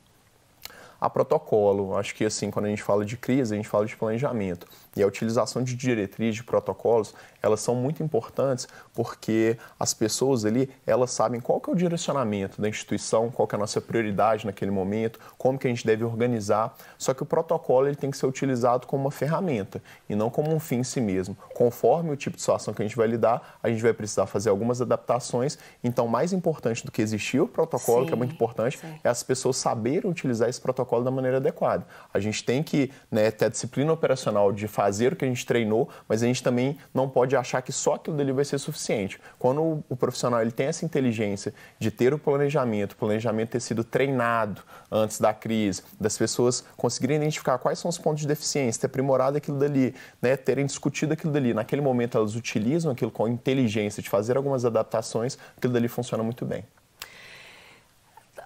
a 1.00 1.10
protocolo. 1.10 1.96
Acho 1.96 2.14
que 2.14 2.24
assim, 2.24 2.50
quando 2.50 2.66
a 2.66 2.68
gente 2.68 2.82
fala 2.82 3.04
de 3.04 3.16
crise, 3.16 3.54
a 3.54 3.56
gente 3.56 3.68
fala 3.68 3.86
de 3.86 3.96
planejamento. 3.96 4.66
E 4.96 5.02
a 5.02 5.06
utilização 5.06 5.62
de 5.62 5.74
diretrizes, 5.74 6.36
de 6.36 6.44
protocolos, 6.44 7.14
elas 7.42 7.60
são 7.60 7.74
muito 7.74 8.02
importantes 8.02 8.66
porque 8.94 9.58
as 9.78 9.92
pessoas 9.92 10.44
ali, 10.44 10.70
elas 10.86 11.10
sabem 11.10 11.40
qual 11.40 11.60
que 11.60 11.70
é 11.70 11.72
o 11.72 11.76
direcionamento 11.76 12.60
da 12.60 12.68
instituição, 12.68 13.30
qual 13.30 13.46
que 13.46 13.54
é 13.54 13.58
a 13.58 13.60
nossa 13.60 13.80
prioridade 13.80 14.46
naquele 14.46 14.70
momento, 14.70 15.20
como 15.36 15.58
que 15.58 15.66
a 15.66 15.70
gente 15.70 15.86
deve 15.86 16.02
organizar. 16.02 16.74
Só 16.98 17.12
que 17.12 17.22
o 17.22 17.26
protocolo 17.26 17.86
ele 17.86 17.96
tem 17.96 18.10
que 18.10 18.16
ser 18.16 18.26
utilizado 18.26 18.86
como 18.86 19.04
uma 19.04 19.10
ferramenta 19.10 19.82
e 20.08 20.16
não 20.16 20.30
como 20.30 20.52
um 20.52 20.58
fim 20.58 20.76
em 20.76 20.84
si 20.84 21.00
mesmo. 21.00 21.36
Conforme 21.54 22.10
o 22.10 22.16
tipo 22.16 22.36
de 22.36 22.42
situação 22.42 22.72
que 22.72 22.82
a 22.82 22.84
gente 22.84 22.96
vai 22.96 23.06
lidar, 23.06 23.58
a 23.62 23.68
gente 23.68 23.82
vai 23.82 23.92
precisar 23.92 24.26
fazer 24.26 24.48
algumas 24.48 24.80
adaptações. 24.80 25.58
Então, 25.84 26.08
mais 26.08 26.32
importante 26.32 26.84
do 26.84 26.90
que 26.90 27.02
existir 27.02 27.40
o 27.40 27.46
protocolo, 27.46 28.02
sim, 28.02 28.06
que 28.08 28.12
é 28.14 28.16
muito 28.16 28.34
importante, 28.34 28.78
sim. 28.78 28.98
é 29.04 29.08
as 29.08 29.22
pessoas 29.22 29.56
saberem 29.56 30.10
utilizar 30.10 30.48
esse 30.48 30.60
protocolo 30.60 31.04
da 31.04 31.10
maneira 31.10 31.36
adequada. 31.36 31.86
A 32.12 32.18
gente 32.18 32.42
tem 32.44 32.62
que 32.62 32.90
né, 33.10 33.30
ter 33.30 33.46
a 33.46 33.48
disciplina 33.48 33.92
operacional 33.92 34.52
de 34.52 34.66
fazer 34.66 34.85
o 35.12 35.16
que 35.16 35.24
a 35.24 35.28
gente 35.28 35.44
treinou, 35.44 35.88
mas 36.08 36.22
a 36.22 36.26
gente 36.26 36.42
também 36.42 36.76
não 36.92 37.08
pode 37.08 37.36
achar 37.36 37.62
que 37.62 37.72
só 37.72 37.94
aquilo 37.94 38.16
dali 38.16 38.32
vai 38.32 38.44
ser 38.44 38.58
suficiente. 38.58 39.20
Quando 39.38 39.84
o, 39.88 39.96
profissional 39.96 40.40
ele 40.40 40.50
tem 40.50 40.66
essa 40.66 40.84
inteligência 40.84 41.52
de 41.78 41.90
ter 41.90 42.12
o 42.14 42.18
planejamento, 42.18 42.92
o 42.92 42.96
planejamento 42.96 43.50
ter 43.50 43.60
sido 43.60 43.82
treinado 43.84 44.62
antes 44.90 45.20
da 45.20 45.32
crise, 45.32 45.82
das 46.00 46.16
pessoas 46.16 46.64
conseguirem 46.76 47.16
identificar 47.16 47.58
quais 47.58 47.78
são 47.78 47.88
os 47.88 47.98
pontos 47.98 48.20
de 48.20 48.28
deficiência, 48.28 48.80
ter 48.80 48.86
aprimorado 48.86 49.36
aquilo 49.36 49.58
dali, 49.58 49.94
né, 50.20 50.36
terem 50.36 50.66
discutido 50.66 51.12
aquilo 51.12 51.32
dali. 51.32 51.54
Naquele 51.54 51.82
momento 51.82 52.16
elas 52.16 52.34
utilizam 52.34 52.92
aquilo 52.92 53.10
com 53.10 53.26
inteligência 53.28 54.02
de 54.02 54.08
fazer 54.08 54.36
algumas 54.36 54.64
adaptações, 54.64 55.38
aquilo 55.56 55.72
dali 55.72 55.88
funciona 55.88 56.22
muito 56.22 56.44
bem. 56.44 56.64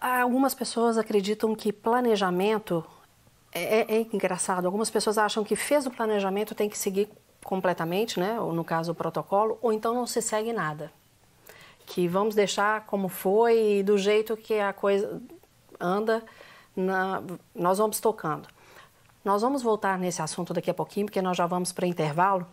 Algumas 0.01 0.55
pessoas 0.55 0.97
acreditam 0.97 1.55
que 1.55 1.73
planejamento 1.73 2.83
é, 3.53 3.81
é, 3.81 3.97
é, 3.97 4.07
engraçado. 4.13 4.67
Algumas 4.67 4.91
pessoas 4.91 5.19
acham 5.19 5.43
que 5.43 5.57
fez 5.57 5.87
o 5.87 5.91
planejamento 5.91 6.55
tem 6.55 6.69
que 6.69 6.79
seguir 6.79 7.09
completamente, 7.45 8.21
né? 8.21 8.39
Ou 8.41 8.53
no 8.53 8.65
caso 8.65 8.93
o 8.93 8.95
protocolo, 8.95 9.59
ou 9.61 9.73
então 9.73 9.95
não 9.95 10.07
se 10.07 10.23
segue 10.23 10.53
nada. 10.53 10.93
Que 11.87 12.07
vamos 12.07 12.35
deixar 12.35 12.87
como 12.87 13.09
foi 13.09 13.83
do 13.83 13.99
jeito 13.99 14.37
que 14.37 14.59
a 14.61 14.73
coisa 14.73 15.21
anda, 15.81 16.23
na, 16.77 17.23
nós 17.55 17.79
vamos 17.79 17.99
tocando. 17.99 18.49
Nós 19.25 19.43
vamos 19.43 19.63
voltar 19.63 19.99
nesse 19.99 20.23
assunto 20.23 20.55
daqui 20.55 20.71
a 20.71 20.75
pouquinho, 20.75 21.07
porque 21.07 21.21
nós 21.21 21.37
já 21.37 21.47
vamos 21.47 21.73
para 21.73 21.87
intervalo. 21.87 22.47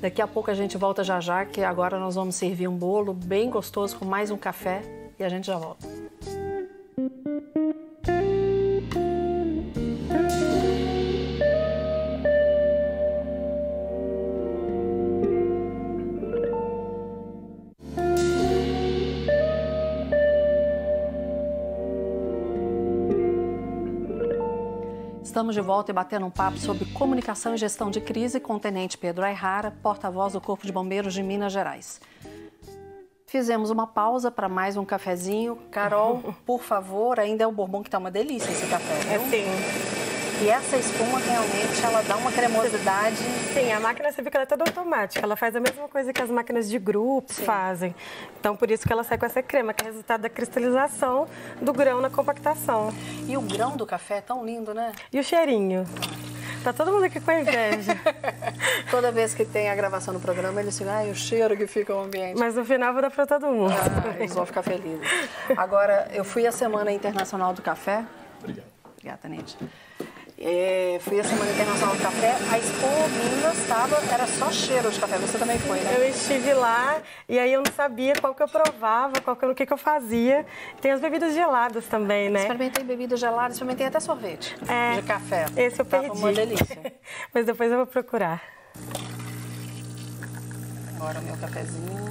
Daqui 0.00 0.22
a 0.22 0.26
pouco 0.26 0.50
a 0.50 0.54
gente 0.54 0.76
volta 0.76 1.04
já 1.04 1.20
já, 1.20 1.44
que 1.44 1.62
agora 1.62 1.98
nós 1.98 2.14
vamos 2.14 2.34
servir 2.34 2.66
um 2.66 2.76
bolo 2.76 3.12
bem 3.12 3.50
gostoso 3.50 3.98
com 3.98 4.04
mais 4.04 4.30
um 4.30 4.38
café 4.38 4.82
e 5.18 5.22
a 5.22 5.28
gente 5.28 5.46
já 5.46 5.56
volta. 5.56 5.86
Estamos 25.42 25.56
de 25.56 25.60
volta 25.60 25.90
e 25.90 25.92
batendo 25.92 26.24
um 26.24 26.30
papo 26.30 26.56
sobre 26.56 26.84
comunicação 26.92 27.52
e 27.52 27.56
gestão 27.56 27.90
de 27.90 28.00
crise 28.00 28.38
com 28.38 28.54
o 28.54 28.60
Tenente 28.60 28.96
Pedro 28.96 29.24
Ayrara, 29.24 29.72
porta-voz 29.82 30.34
do 30.34 30.40
Corpo 30.40 30.64
de 30.64 30.70
Bombeiros 30.70 31.12
de 31.12 31.20
Minas 31.20 31.52
Gerais. 31.52 32.00
Fizemos 33.26 33.68
uma 33.68 33.84
pausa 33.84 34.30
para 34.30 34.48
mais 34.48 34.76
um 34.76 34.84
cafezinho. 34.84 35.58
Carol, 35.72 36.22
por 36.46 36.62
favor, 36.62 37.18
ainda 37.18 37.42
é 37.42 37.46
o 37.46 37.50
bourbon 37.50 37.82
que 37.82 37.88
está 37.88 37.98
uma 37.98 38.08
delícia 38.08 38.52
esse 38.52 38.68
café, 38.68 38.94
viu? 39.00 39.20
É 39.20 39.30
sim. 39.30 40.01
E 40.42 40.48
essa 40.48 40.76
espuma 40.76 41.20
realmente 41.20 41.84
ela 41.84 42.02
dá 42.02 42.16
uma 42.16 42.32
cremosidade. 42.32 43.16
Sim, 43.54 43.70
a 43.70 43.78
máquina 43.78 44.10
você 44.10 44.22
vê 44.22 44.28
que 44.28 44.36
ela 44.36 44.42
é 44.42 44.46
toda 44.46 44.64
automática. 44.64 45.24
Ela 45.24 45.36
faz 45.36 45.54
a 45.54 45.60
mesma 45.60 45.88
coisa 45.88 46.12
que 46.12 46.20
as 46.20 46.28
máquinas 46.30 46.68
de 46.68 46.80
grupo 46.80 47.32
Sim. 47.32 47.44
fazem. 47.44 47.94
Então 48.40 48.56
por 48.56 48.68
isso 48.68 48.84
que 48.84 48.92
ela 48.92 49.04
sai 49.04 49.16
com 49.16 49.24
essa 49.24 49.40
crema, 49.40 49.72
que 49.72 49.84
é 49.84 49.86
resultado 49.86 50.22
da 50.22 50.28
cristalização 50.28 51.28
do 51.60 51.72
grão 51.72 52.00
na 52.00 52.10
compactação. 52.10 52.92
E 53.28 53.36
o 53.36 53.40
grão 53.40 53.76
do 53.76 53.86
café 53.86 54.16
é 54.16 54.20
tão 54.20 54.44
lindo, 54.44 54.74
né? 54.74 54.90
E 55.12 55.20
o 55.20 55.22
cheirinho. 55.22 55.86
Tá 56.64 56.72
todo 56.72 56.90
mundo 56.92 57.04
aqui 57.04 57.20
com 57.20 57.30
inveja. 57.30 57.96
Toda 58.90 59.12
vez 59.12 59.34
que 59.34 59.44
tem 59.44 59.70
a 59.70 59.76
gravação 59.76 60.12
no 60.12 60.18
programa, 60.18 60.60
eles 60.60 60.76
ficam, 60.76 60.92
ai, 60.92 61.08
o 61.08 61.14
cheiro 61.14 61.56
que 61.56 61.68
fica 61.68 61.94
o 61.94 62.00
ambiente. 62.00 62.36
Mas 62.36 62.56
no 62.56 62.64
final 62.64 62.92
vou 62.92 63.02
dar 63.02 63.12
pra 63.12 63.26
todo 63.26 63.46
mundo. 63.46 63.72
Ah, 63.72 64.16
eles 64.18 64.34
vão 64.34 64.44
ficar 64.44 64.64
felizes. 64.64 65.06
Agora, 65.56 66.08
eu 66.12 66.24
fui 66.24 66.48
à 66.48 66.52
Semana 66.52 66.90
Internacional 66.90 67.52
do 67.52 67.62
Café. 67.62 68.04
Obrigado. 68.40 68.66
Obrigada, 68.96 69.18
Tenente. 69.22 69.56
É, 70.44 70.98
fui 71.00 71.20
a 71.20 71.22
Semana 71.22 71.52
Internacional 71.52 71.94
do 71.94 72.02
Café, 72.02 72.34
a 72.50 72.58
Expo 72.58 72.88
Minas 73.10 73.56
estava, 73.58 73.96
era 74.12 74.26
só 74.26 74.50
cheiro 74.50 74.90
de 74.90 74.98
café, 74.98 75.16
você 75.18 75.38
também 75.38 75.56
foi, 75.56 75.78
né? 75.78 75.94
Eu 75.96 76.08
estive 76.08 76.52
lá 76.52 77.00
e 77.28 77.38
aí 77.38 77.52
eu 77.52 77.62
não 77.62 77.72
sabia 77.72 78.14
qual 78.20 78.34
que 78.34 78.42
eu 78.42 78.48
provava, 78.48 79.20
qual 79.20 79.36
que, 79.36 79.46
o 79.46 79.54
que, 79.54 79.64
que 79.64 79.72
eu 79.72 79.76
fazia. 79.76 80.44
Tem 80.80 80.90
as 80.90 81.00
bebidas 81.00 81.32
geladas 81.32 81.86
também, 81.86 82.28
né? 82.28 82.40
Experimentei 82.40 82.82
bebidas 82.82 83.20
geladas, 83.20 83.52
experimentei 83.52 83.86
até 83.86 84.00
sorvete 84.00 84.56
é, 84.66 84.96
de 84.96 85.02
café. 85.02 85.46
Esse 85.56 85.80
eu 85.80 85.84
perdi. 85.84 86.10
uma 86.10 86.32
delícia. 86.32 86.92
Mas 87.32 87.46
depois 87.46 87.70
eu 87.70 87.76
vou 87.76 87.86
procurar. 87.86 88.42
Agora 90.96 91.20
meu 91.20 91.36
cafezinho. 91.36 92.02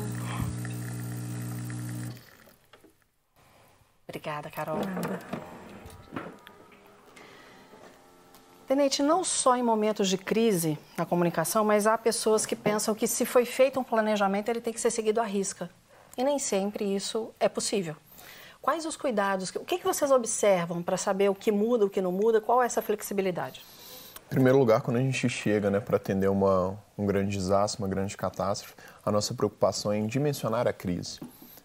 Obrigada, 4.08 4.50
Carol. 4.50 4.78
Nada. 4.78 5.20
Tenente, 8.72 9.04
não 9.04 9.22
só 9.22 9.58
em 9.58 9.62
momentos 9.62 10.08
de 10.08 10.18
crise 10.18 10.80
na 10.98 11.06
comunicação, 11.06 11.66
mas 11.66 11.86
há 11.86 11.98
pessoas 11.98 12.46
que 12.46 12.56
pensam 12.56 12.96
que 12.96 13.06
se 13.06 13.26
foi 13.26 13.44
feito 13.44 13.78
um 13.78 13.84
planejamento, 13.84 14.48
ele 14.48 14.62
tem 14.62 14.72
que 14.72 14.80
ser 14.80 14.90
seguido 14.90 15.20
à 15.20 15.26
risca. 15.26 15.70
E 16.18 16.24
nem 16.24 16.40
sempre 16.40 16.86
isso 16.86 17.32
é 17.38 17.50
possível. 17.50 17.98
Quais 18.62 18.86
os 18.86 18.96
cuidados? 18.96 19.50
O 19.50 19.66
que, 19.66 19.84
vocês 19.84 20.10
observam 20.10 20.82
para 20.82 20.96
saber 20.96 21.30
o 21.30 21.36
que 21.36 21.52
muda, 21.52 21.84
o 21.84 21.90
que 21.90 22.00
não 22.00 22.14
muda? 22.14 22.40
Qual 22.40 22.64
é 22.64 22.66
essa 22.66 22.82
flexibilidade? 22.82 23.62
Em 24.28 24.30
primeiro 24.30 24.58
lugar, 24.58 24.80
quando 24.80 24.96
a 24.96 25.02
gente 25.02 25.28
chega 25.28 25.70
né, 25.70 25.82
para 25.82 25.98
atender 25.98 26.30
uma, 26.30 26.80
um 26.98 27.06
grande 27.06 27.36
desastre, 27.36 27.84
uma 27.84 27.90
grande 27.90 28.16
catástrofe, 28.16 28.74
a 29.06 29.12
nossa 29.12 29.34
preocupação 29.34 29.92
é 29.92 29.98
em 29.98 30.08
dimensionar 30.08 30.66
a 30.66 30.72
crise. 30.72 31.20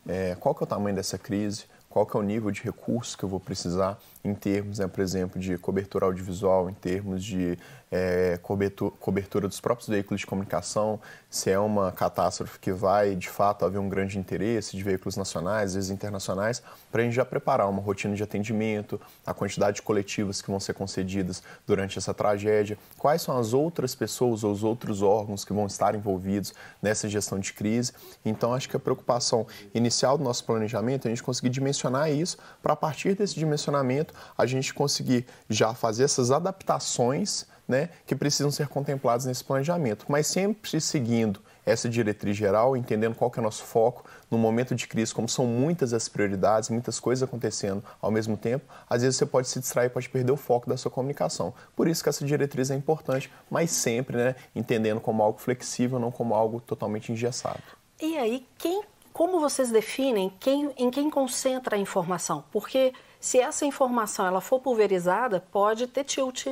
É, 0.08 0.34
qual 0.40 0.56
que 0.56 0.64
é 0.64 0.64
o 0.64 0.66
tamanho 0.66 0.96
dessa 0.96 1.16
crise? 1.16 1.66
Qual 1.96 2.04
que 2.04 2.14
é 2.14 2.20
o 2.20 2.22
nível 2.22 2.50
de 2.50 2.62
recursos 2.62 3.16
que 3.16 3.24
eu 3.24 3.28
vou 3.30 3.40
precisar? 3.40 3.98
em 4.26 4.34
termos, 4.34 4.78
né, 4.78 4.86
por 4.86 5.00
exemplo, 5.00 5.40
de 5.40 5.56
cobertura 5.56 6.06
audiovisual, 6.06 6.68
em 6.68 6.74
termos 6.74 7.24
de 7.24 7.58
é, 7.90 8.38
cobertura, 8.42 8.94
cobertura, 8.98 9.48
dos 9.48 9.60
próprios 9.60 9.88
veículos 9.88 10.20
de 10.20 10.26
comunicação, 10.26 11.00
se 11.30 11.50
é 11.50 11.58
uma 11.58 11.92
catástrofe 11.92 12.58
que 12.58 12.72
vai, 12.72 13.14
de 13.14 13.28
fato, 13.28 13.64
haver 13.64 13.78
um 13.78 13.88
grande 13.88 14.18
interesse 14.18 14.76
de 14.76 14.82
veículos 14.82 15.16
nacionais, 15.16 15.70
às 15.70 15.74
vezes 15.74 15.90
internacionais, 15.90 16.62
para 16.90 17.02
a 17.02 17.04
gente 17.04 17.14
já 17.14 17.24
preparar 17.24 17.68
uma 17.68 17.80
rotina 17.80 18.14
de 18.14 18.22
atendimento, 18.22 19.00
a 19.24 19.32
quantidade 19.32 19.76
de 19.76 19.82
coletivas 19.82 20.42
que 20.42 20.50
vão 20.50 20.58
ser 20.58 20.74
concedidas 20.74 21.42
durante 21.66 21.98
essa 21.98 22.12
tragédia, 22.12 22.76
quais 22.98 23.22
são 23.22 23.38
as 23.38 23.52
outras 23.52 23.94
pessoas 23.94 24.42
ou 24.42 24.52
os 24.52 24.64
outros 24.64 25.02
órgãos 25.02 25.44
que 25.44 25.52
vão 25.52 25.66
estar 25.66 25.94
envolvidos 25.94 26.54
nessa 26.82 27.08
gestão 27.08 27.38
de 27.38 27.52
crise. 27.52 27.92
Então, 28.24 28.52
acho 28.52 28.68
que 28.68 28.76
a 28.76 28.80
preocupação 28.80 29.46
inicial 29.74 30.18
do 30.18 30.24
nosso 30.24 30.44
planejamento 30.44 31.06
é 31.06 31.08
a 31.08 31.14
gente 31.14 31.22
conseguir 31.22 31.50
dimensionar 31.50 32.10
isso, 32.10 32.36
para 32.62 32.72
a 32.72 32.76
partir 32.76 33.14
desse 33.14 33.34
dimensionamento, 33.34 34.12
a 34.36 34.46
gente 34.46 34.74
conseguir 34.74 35.26
já 35.48 35.72
fazer 35.74 36.04
essas 36.04 36.30
adaptações 36.30 37.46
né, 37.66 37.90
que 38.06 38.14
precisam 38.14 38.50
ser 38.50 38.68
contempladas 38.68 39.26
nesse 39.26 39.42
planejamento, 39.42 40.06
mas 40.08 40.26
sempre 40.26 40.80
seguindo 40.80 41.40
essa 41.66 41.88
diretriz 41.88 42.36
geral, 42.36 42.76
entendendo 42.76 43.16
qual 43.16 43.28
que 43.28 43.40
é 43.40 43.42
o 43.42 43.44
nosso 43.44 43.64
foco 43.64 44.04
no 44.30 44.38
momento 44.38 44.74
de 44.74 44.86
crise, 44.86 45.12
como 45.12 45.28
são 45.28 45.44
muitas 45.44 45.92
as 45.92 46.08
prioridades, 46.08 46.70
muitas 46.70 47.00
coisas 47.00 47.28
acontecendo 47.28 47.82
ao 48.00 48.10
mesmo 48.10 48.36
tempo, 48.36 48.64
às 48.88 49.02
vezes 49.02 49.16
você 49.16 49.26
pode 49.26 49.48
se 49.48 49.58
distrair, 49.58 49.90
pode 49.90 50.08
perder 50.08 50.30
o 50.30 50.36
foco 50.36 50.68
da 50.68 50.76
sua 50.76 50.92
comunicação. 50.92 51.52
Por 51.74 51.88
isso 51.88 52.04
que 52.04 52.08
essa 52.08 52.24
diretriz 52.24 52.70
é 52.70 52.76
importante, 52.76 53.30
mas 53.50 53.72
sempre 53.72 54.16
né, 54.16 54.36
entendendo 54.54 55.00
como 55.00 55.22
algo 55.22 55.40
flexível, 55.40 55.98
não 55.98 56.12
como 56.12 56.34
algo 56.34 56.60
totalmente 56.60 57.10
engessado. 57.10 57.62
E 58.00 58.16
aí, 58.16 58.46
quem, 58.58 58.82
como 59.12 59.40
vocês 59.40 59.70
definem 59.70 60.32
quem, 60.38 60.70
em 60.76 60.88
quem 60.88 61.10
concentra 61.10 61.74
a 61.74 61.78
informação? 61.78 62.44
Porque 62.52 62.92
se 63.18 63.40
essa 63.40 63.64
informação 63.64 64.24
ela 64.24 64.40
for 64.40 64.60
pulverizada, 64.60 65.40
pode 65.50 65.88
ter 65.88 66.04
tilt 66.04 66.46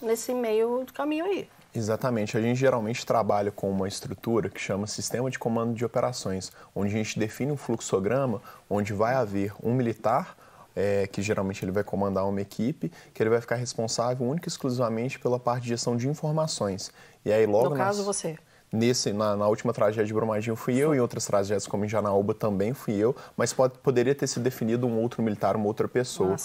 nesse 0.00 0.32
meio 0.34 0.84
do 0.84 0.92
caminho 0.92 1.24
aí. 1.24 1.48
Exatamente. 1.74 2.36
A 2.36 2.40
gente 2.40 2.58
geralmente 2.58 3.04
trabalha 3.04 3.50
com 3.50 3.70
uma 3.70 3.86
estrutura 3.86 4.48
que 4.48 4.60
chama 4.60 4.86
Sistema 4.86 5.30
de 5.30 5.38
Comando 5.38 5.74
de 5.74 5.84
Operações, 5.84 6.50
onde 6.74 6.94
a 6.94 6.96
gente 6.96 7.18
define 7.18 7.52
um 7.52 7.56
fluxograma 7.56 8.40
onde 8.68 8.92
vai 8.92 9.14
haver 9.14 9.52
um 9.62 9.74
militar, 9.74 10.36
é, 10.74 11.06
que 11.06 11.20
geralmente 11.20 11.64
ele 11.64 11.72
vai 11.72 11.84
comandar 11.84 12.26
uma 12.26 12.40
equipe, 12.40 12.90
que 13.12 13.22
ele 13.22 13.30
vai 13.30 13.40
ficar 13.40 13.56
responsável 13.56 14.26
única 14.26 14.48
e 14.48 14.50
exclusivamente 14.50 15.18
pela 15.18 15.38
parte 15.38 15.64
de 15.64 15.68
gestão 15.70 15.96
de 15.96 16.08
informações. 16.08 16.90
E 17.24 17.32
aí 17.32 17.46
logo... 17.46 17.70
No 17.70 17.76
caso, 17.76 18.04
você 18.04 18.38
nesse, 18.76 19.12
na, 19.12 19.36
na, 19.36 19.48
última 19.48 19.72
tragédia 19.72 20.04
de 20.04 20.14
Brumadinho 20.14 20.54
fui 20.54 20.76
eu, 20.76 20.94
em 20.94 21.00
outras 21.00 21.26
tragédias 21.26 21.66
como 21.66 21.84
em 21.84 21.88
Janaúba 21.88 22.34
também 22.34 22.72
fui 22.74 22.94
eu, 22.94 23.16
mas 23.36 23.52
pode, 23.52 23.78
poderia 23.78 24.14
ter 24.14 24.26
sido 24.26 24.42
definido 24.42 24.86
um 24.86 25.00
outro 25.00 25.22
militar, 25.22 25.56
uma 25.56 25.66
outra 25.66 25.88
pessoa. 25.88 26.34
Ah, 26.34 26.36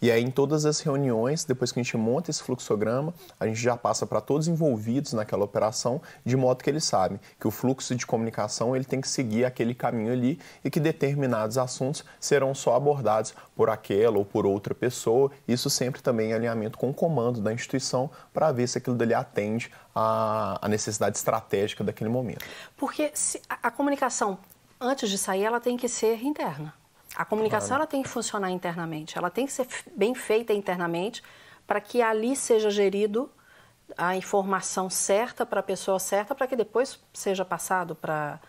e 0.00 0.10
aí 0.10 0.22
em 0.22 0.30
todas 0.30 0.64
as 0.64 0.80
reuniões, 0.80 1.44
depois 1.44 1.72
que 1.72 1.80
a 1.80 1.82
gente 1.82 1.96
monta 1.96 2.30
esse 2.30 2.42
fluxograma, 2.42 3.12
a 3.38 3.46
gente 3.46 3.60
já 3.60 3.76
passa 3.76 4.06
para 4.06 4.20
todos 4.20 4.48
envolvidos 4.48 5.12
naquela 5.12 5.44
operação, 5.44 6.00
de 6.24 6.36
modo 6.36 6.62
que 6.62 6.70
eles 6.70 6.84
sabem 6.84 7.20
que 7.38 7.46
o 7.46 7.50
fluxo 7.50 7.94
de 7.94 8.06
comunicação 8.06 8.74
ele 8.74 8.84
tem 8.84 9.00
que 9.00 9.08
seguir 9.08 9.44
aquele 9.44 9.74
caminho 9.74 10.12
ali 10.12 10.38
e 10.64 10.70
que 10.70 10.80
determinados 10.80 11.58
assuntos 11.58 12.04
serão 12.20 12.54
só 12.54 12.76
abordados 12.76 13.34
por 13.56 13.68
aquela 13.68 14.18
ou 14.18 14.24
por 14.24 14.46
outra 14.46 14.74
pessoa. 14.74 15.30
Isso 15.46 15.68
sempre 15.68 16.02
também 16.02 16.30
em 16.30 16.34
alinhamento 16.34 16.78
com 16.78 16.90
o 16.90 16.94
comando 16.94 17.40
da 17.40 17.52
instituição 17.52 18.10
para 18.32 18.52
ver 18.52 18.68
se 18.68 18.78
aquilo 18.78 18.96
dali 18.96 19.14
atende 19.14 19.70
à, 19.94 20.58
à 20.60 20.68
necessidade 20.68 21.16
estratégica 21.16 21.84
daquele 21.84 22.10
momento. 22.10 22.44
Porque 22.76 23.12
a, 23.48 23.68
a 23.68 23.70
comunicação, 23.70 24.38
antes 24.80 25.08
de 25.08 25.18
sair, 25.18 25.44
ela 25.44 25.60
tem 25.60 25.76
que 25.76 25.88
ser 25.88 26.22
interna. 26.22 26.74
A 27.14 27.24
comunicação 27.24 27.68
claro. 27.68 27.82
ela 27.82 27.86
tem 27.86 28.02
que 28.02 28.08
funcionar 28.08 28.50
internamente, 28.50 29.18
ela 29.18 29.30
tem 29.30 29.44
que 29.44 29.52
ser 29.52 29.66
bem 29.94 30.14
feita 30.14 30.52
internamente 30.52 31.22
para 31.66 31.80
que 31.80 32.00
ali 32.00 32.34
seja 32.34 32.70
gerido 32.70 33.30
a 33.96 34.16
informação 34.16 34.88
certa 34.88 35.44
para 35.44 35.60
a 35.60 35.62
pessoa 35.62 35.98
certa, 35.98 36.34
para 36.34 36.46
que 36.46 36.56
depois 36.56 36.98
seja 37.12 37.44
passado 37.44 37.94
para 37.94 38.40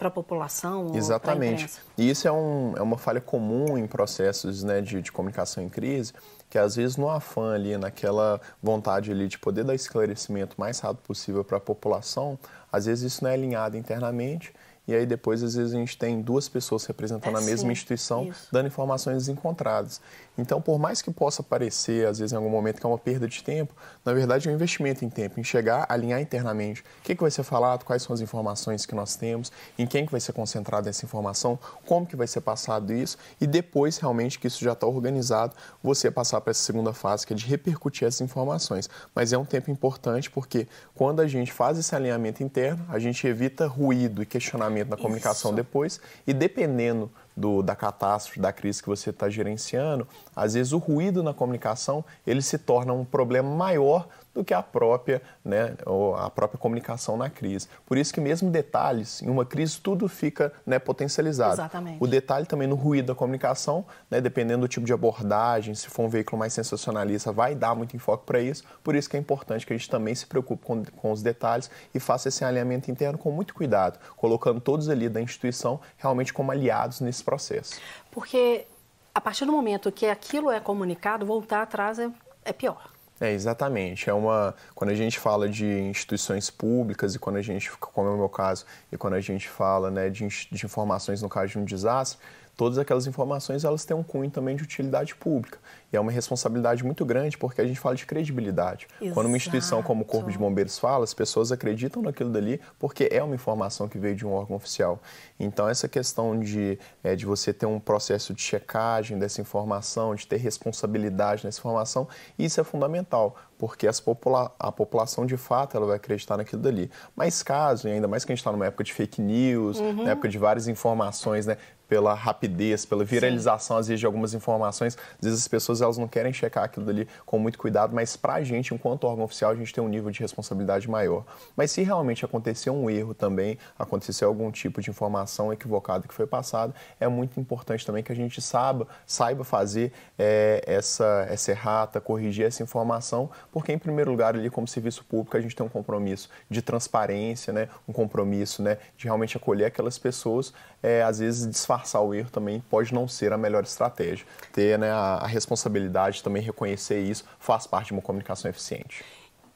para 0.00 0.08
a 0.08 0.10
população? 0.10 0.92
Exatamente. 0.94 1.70
E 1.98 2.08
isso 2.08 2.26
é, 2.26 2.32
um, 2.32 2.72
é, 2.74 2.80
uma 2.80 2.96
falha 2.96 3.20
comum 3.20 3.76
em 3.76 3.86
processos 3.86 4.64
né, 4.64 4.80
de, 4.80 5.02
de, 5.02 5.12
comunicação 5.12 5.62
em 5.62 5.68
crise, 5.68 6.14
que 6.48 6.56
às 6.58 6.74
vezes 6.76 6.96
no 6.96 7.10
afã 7.10 7.52
ali, 7.54 7.76
naquela 7.76 8.40
vontade 8.62 9.10
ali 9.10 9.28
de 9.28 9.38
poder 9.38 9.62
dar 9.62 9.74
esclarecimento 9.74 10.58
mais 10.58 10.80
rápido 10.80 11.02
possível 11.02 11.44
para 11.44 11.58
a 11.58 11.60
população, 11.60 12.38
às 12.72 12.86
vezes 12.86 13.12
isso 13.12 13.22
não 13.22 13.30
é 13.30 13.34
alinhado 13.34 13.76
internamente 13.76 14.54
e 14.90 14.94
aí 14.94 15.06
depois 15.06 15.42
às 15.42 15.54
vezes 15.54 15.74
a 15.74 15.76
gente 15.76 15.96
tem 15.96 16.20
duas 16.20 16.48
pessoas 16.48 16.84
representando 16.84 17.36
é, 17.36 17.38
a 17.38 17.42
mesma 17.42 17.66
sim, 17.66 17.72
instituição 17.72 18.24
isso. 18.24 18.48
dando 18.50 18.66
informações 18.66 19.18
desencontradas. 19.18 20.00
Então, 20.40 20.60
por 20.60 20.78
mais 20.78 21.02
que 21.02 21.10
possa 21.10 21.42
parecer, 21.42 22.06
às 22.06 22.18
vezes, 22.18 22.32
em 22.32 22.36
algum 22.36 22.48
momento, 22.48 22.80
que 22.80 22.86
é 22.86 22.88
uma 22.88 22.98
perda 22.98 23.28
de 23.28 23.42
tempo, 23.44 23.74
na 24.04 24.12
verdade 24.12 24.48
é 24.48 24.50
um 24.50 24.54
investimento 24.54 25.04
em 25.04 25.10
tempo, 25.10 25.38
em 25.38 25.44
chegar, 25.44 25.84
alinhar 25.88 26.20
internamente 26.20 26.80
o 26.80 27.02
que, 27.02 27.14
que 27.14 27.20
vai 27.20 27.30
ser 27.30 27.42
falado, 27.42 27.84
quais 27.84 28.02
são 28.02 28.14
as 28.14 28.20
informações 28.20 28.86
que 28.86 28.94
nós 28.94 29.16
temos, 29.16 29.52
em 29.78 29.86
quem 29.86 30.06
que 30.06 30.12
vai 30.12 30.20
ser 30.20 30.32
concentrada 30.32 30.88
essa 30.88 31.04
informação, 31.04 31.58
como 31.86 32.06
que 32.06 32.16
vai 32.16 32.26
ser 32.26 32.40
passado 32.40 32.92
isso, 32.92 33.18
e 33.40 33.46
depois, 33.46 33.98
realmente, 33.98 34.38
que 34.38 34.46
isso 34.46 34.64
já 34.64 34.72
está 34.72 34.86
organizado, 34.86 35.54
você 35.82 36.10
passar 36.10 36.40
para 36.40 36.52
essa 36.52 36.62
segunda 36.62 36.92
fase, 36.92 37.26
que 37.26 37.32
é 37.32 37.36
de 37.36 37.46
repercutir 37.46 38.08
essas 38.08 38.22
informações. 38.22 38.88
Mas 39.14 39.32
é 39.32 39.38
um 39.38 39.44
tempo 39.44 39.70
importante 39.70 40.30
porque 40.30 40.66
quando 40.94 41.20
a 41.20 41.26
gente 41.26 41.52
faz 41.52 41.78
esse 41.78 41.94
alinhamento 41.94 42.42
interno, 42.42 42.84
a 42.88 42.98
gente 42.98 43.26
evita 43.26 43.66
ruído 43.66 44.22
e 44.22 44.26
questionamento 44.26 44.79
na 44.88 44.96
comunicação 44.96 45.50
isso. 45.50 45.56
depois, 45.56 46.00
e 46.26 46.32
dependendo 46.32 47.10
do, 47.36 47.62
da 47.62 47.74
catástrofe, 47.76 48.40
da 48.40 48.52
crise 48.52 48.82
que 48.82 48.88
você 48.88 49.10
está 49.10 49.28
gerenciando, 49.28 50.06
às 50.34 50.54
vezes 50.54 50.72
o 50.72 50.78
ruído 50.78 51.22
na 51.22 51.34
comunicação 51.34 52.04
ele 52.26 52.42
se 52.42 52.58
torna 52.58 52.92
um 52.92 53.04
problema 53.04 53.48
maior 53.48 54.08
do 54.34 54.44
que 54.44 54.54
a 54.54 54.62
própria, 54.62 55.20
né, 55.44 55.74
a 56.18 56.30
própria 56.30 56.58
comunicação 56.58 57.16
na 57.16 57.28
crise. 57.28 57.68
Por 57.84 57.98
isso 57.98 58.12
que 58.12 58.20
mesmo 58.20 58.50
detalhes, 58.50 59.22
em 59.22 59.28
uma 59.28 59.44
crise 59.44 59.80
tudo 59.80 60.08
fica 60.08 60.52
né, 60.64 60.78
potencializado. 60.78 61.54
Exatamente. 61.54 62.02
O 62.02 62.06
detalhe 62.06 62.46
também 62.46 62.68
no 62.68 62.76
ruído 62.76 63.06
da 63.06 63.14
comunicação, 63.14 63.84
né, 64.10 64.20
dependendo 64.20 64.62
do 64.62 64.68
tipo 64.68 64.86
de 64.86 64.92
abordagem, 64.92 65.74
se 65.74 65.88
for 65.88 66.04
um 66.04 66.08
veículo 66.08 66.38
mais 66.38 66.52
sensacionalista, 66.52 67.32
vai 67.32 67.54
dar 67.54 67.74
muito 67.74 67.96
enfoque 67.96 68.24
para 68.24 68.40
isso. 68.40 68.64
Por 68.82 68.94
isso 68.94 69.08
que 69.08 69.16
é 69.16 69.20
importante 69.20 69.66
que 69.66 69.72
a 69.72 69.76
gente 69.76 69.90
também 69.90 70.14
se 70.14 70.26
preocupe 70.26 70.64
com, 70.64 70.84
com 70.84 71.12
os 71.12 71.22
detalhes 71.22 71.70
e 71.94 72.00
faça 72.00 72.28
esse 72.28 72.44
alinhamento 72.44 72.90
interno 72.90 73.18
com 73.18 73.30
muito 73.30 73.54
cuidado, 73.54 73.98
colocando 74.16 74.60
todos 74.60 74.88
ali 74.88 75.08
da 75.08 75.20
instituição 75.20 75.80
realmente 75.96 76.32
como 76.32 76.50
aliados 76.52 77.00
nesse 77.00 77.24
processo. 77.24 77.80
Porque 78.10 78.66
a 79.14 79.20
partir 79.20 79.44
do 79.44 79.52
momento 79.52 79.90
que 79.90 80.06
aquilo 80.06 80.50
é 80.50 80.60
comunicado, 80.60 81.26
voltar 81.26 81.62
atrás 81.62 81.98
é, 81.98 82.10
é 82.44 82.52
pior. 82.52 82.90
É, 83.20 83.30
exatamente. 83.32 84.08
É 84.08 84.14
uma, 84.14 84.54
quando 84.74 84.90
a 84.90 84.94
gente 84.94 85.18
fala 85.18 85.46
de 85.46 85.66
instituições 85.66 86.48
públicas 86.48 87.14
e 87.14 87.18
quando 87.18 87.36
a 87.36 87.42
gente, 87.42 87.70
como 87.72 88.08
é 88.08 88.12
o 88.12 88.16
meu 88.16 88.30
caso, 88.30 88.64
e 88.90 88.96
quando 88.96 89.12
a 89.12 89.20
gente 89.20 89.46
fala 89.46 89.90
né, 89.90 90.08
de, 90.08 90.26
de 90.26 90.64
informações 90.64 91.20
no 91.20 91.28
caso 91.28 91.52
de 91.52 91.58
um 91.58 91.64
desastre, 91.64 92.18
todas 92.60 92.76
aquelas 92.76 93.06
informações 93.06 93.64
elas 93.64 93.86
têm 93.86 93.96
um 93.96 94.02
cunho 94.02 94.30
também 94.30 94.54
de 94.54 94.62
utilidade 94.62 95.14
pública. 95.14 95.58
E 95.90 95.96
é 95.96 96.00
uma 96.00 96.12
responsabilidade 96.12 96.84
muito 96.84 97.06
grande 97.06 97.38
porque 97.38 97.58
a 97.58 97.66
gente 97.66 97.80
fala 97.80 97.94
de 97.94 98.04
credibilidade. 98.04 98.86
Exato. 99.00 99.14
Quando 99.14 99.28
uma 99.28 99.36
instituição 99.38 99.82
como 99.82 100.02
o 100.02 100.04
Corpo 100.04 100.30
de 100.30 100.36
Bombeiros 100.36 100.78
fala, 100.78 101.02
as 101.04 101.14
pessoas 101.14 101.50
acreditam 101.50 102.02
naquilo 102.02 102.28
dali 102.28 102.60
porque 102.78 103.08
é 103.10 103.22
uma 103.22 103.34
informação 103.34 103.88
que 103.88 103.96
veio 103.96 104.14
de 104.14 104.26
um 104.26 104.32
órgão 104.34 104.56
oficial. 104.56 105.00
Então, 105.38 105.70
essa 105.70 105.88
questão 105.88 106.38
de, 106.38 106.78
é, 107.02 107.16
de 107.16 107.24
você 107.24 107.50
ter 107.50 107.64
um 107.64 107.80
processo 107.80 108.34
de 108.34 108.42
checagem 108.42 109.18
dessa 109.18 109.40
informação, 109.40 110.14
de 110.14 110.26
ter 110.26 110.36
responsabilidade 110.36 111.46
nessa 111.46 111.60
informação, 111.60 112.06
isso 112.38 112.60
é 112.60 112.64
fundamental, 112.64 113.38
porque 113.56 113.86
as 113.86 114.00
popula 114.00 114.54
a 114.58 114.70
população 114.70 115.24
de 115.24 115.38
fato 115.38 115.78
ela 115.78 115.86
vai 115.86 115.96
acreditar 115.96 116.36
naquilo 116.36 116.60
dali. 116.60 116.90
Mas 117.16 117.42
caso, 117.42 117.88
e 117.88 117.92
ainda 117.92 118.06
mais 118.06 118.22
que 118.22 118.32
a 118.32 118.34
gente 118.34 118.40
está 118.40 118.52
numa 118.52 118.66
época 118.66 118.84
de 118.84 118.92
fake 118.92 119.22
news, 119.22 119.80
uhum. 119.80 120.04
na 120.04 120.10
época 120.10 120.28
de 120.28 120.36
várias 120.36 120.68
informações, 120.68 121.46
né, 121.46 121.56
pela 121.90 122.14
rapidez, 122.14 122.86
pela 122.86 123.04
viralização, 123.04 123.76
Sim. 123.76 123.80
às 123.80 123.88
vezes, 123.88 123.98
de 123.98 124.06
algumas 124.06 124.32
informações. 124.32 124.96
Às 125.18 125.24
vezes 125.24 125.40
as 125.40 125.48
pessoas 125.48 125.82
elas 125.82 125.98
não 125.98 126.06
querem 126.06 126.32
checar 126.32 126.62
aquilo 126.62 126.88
ali 126.88 127.08
com 127.26 127.36
muito 127.36 127.58
cuidado, 127.58 127.92
mas 127.92 128.16
para 128.16 128.34
a 128.34 128.44
gente, 128.44 128.72
enquanto 128.72 129.08
órgão 129.08 129.24
oficial, 129.24 129.50
a 129.50 129.56
gente 129.56 129.74
tem 129.74 129.82
um 129.82 129.88
nível 129.88 130.08
de 130.12 130.20
responsabilidade 130.20 130.88
maior. 130.88 131.24
Mas 131.56 131.72
se 131.72 131.82
realmente 131.82 132.24
acontecer 132.24 132.70
um 132.70 132.88
erro 132.88 133.12
também, 133.12 133.58
acontecer 133.76 134.24
algum 134.24 134.52
tipo 134.52 134.80
de 134.80 134.88
informação 134.88 135.52
equivocada 135.52 136.06
que 136.06 136.14
foi 136.14 136.28
passada, 136.28 136.72
é 137.00 137.08
muito 137.08 137.40
importante 137.40 137.84
também 137.84 138.04
que 138.04 138.12
a 138.12 138.14
gente 138.14 138.40
saiba, 138.40 138.86
saiba 139.04 139.42
fazer 139.42 139.92
é, 140.16 140.62
essa, 140.64 141.26
essa 141.28 141.50
errata, 141.50 142.00
corrigir 142.00 142.46
essa 142.46 142.62
informação, 142.62 143.28
porque, 143.50 143.72
em 143.72 143.78
primeiro 143.78 144.12
lugar, 144.12 144.36
ali 144.36 144.48
como 144.48 144.68
serviço 144.68 145.04
público, 145.04 145.36
a 145.36 145.40
gente 145.40 145.56
tem 145.56 145.66
um 145.66 145.68
compromisso 145.68 146.30
de 146.48 146.62
transparência, 146.62 147.52
né? 147.52 147.68
um 147.88 147.92
compromisso 147.92 148.62
né? 148.62 148.78
de 148.96 149.06
realmente 149.06 149.36
acolher 149.36 149.64
aquelas 149.64 149.98
pessoas, 149.98 150.52
é, 150.80 151.02
às 151.02 151.18
vezes 151.18 151.48
disfarçar 151.48 151.79
disfarçar 151.80 152.02
o 152.02 152.14
erro 152.14 152.30
também 152.30 152.60
pode 152.68 152.92
não 152.92 153.08
ser 153.08 153.32
a 153.32 153.38
melhor 153.38 153.62
estratégia. 153.62 154.26
Ter 154.52 154.78
né, 154.78 154.90
a, 154.90 155.16
a 155.16 155.26
responsabilidade 155.26 156.22
também 156.22 156.42
reconhecer 156.42 157.00
isso 157.00 157.24
faz 157.38 157.66
parte 157.66 157.88
de 157.88 157.92
uma 157.92 158.02
comunicação 158.02 158.50
eficiente. 158.50 159.04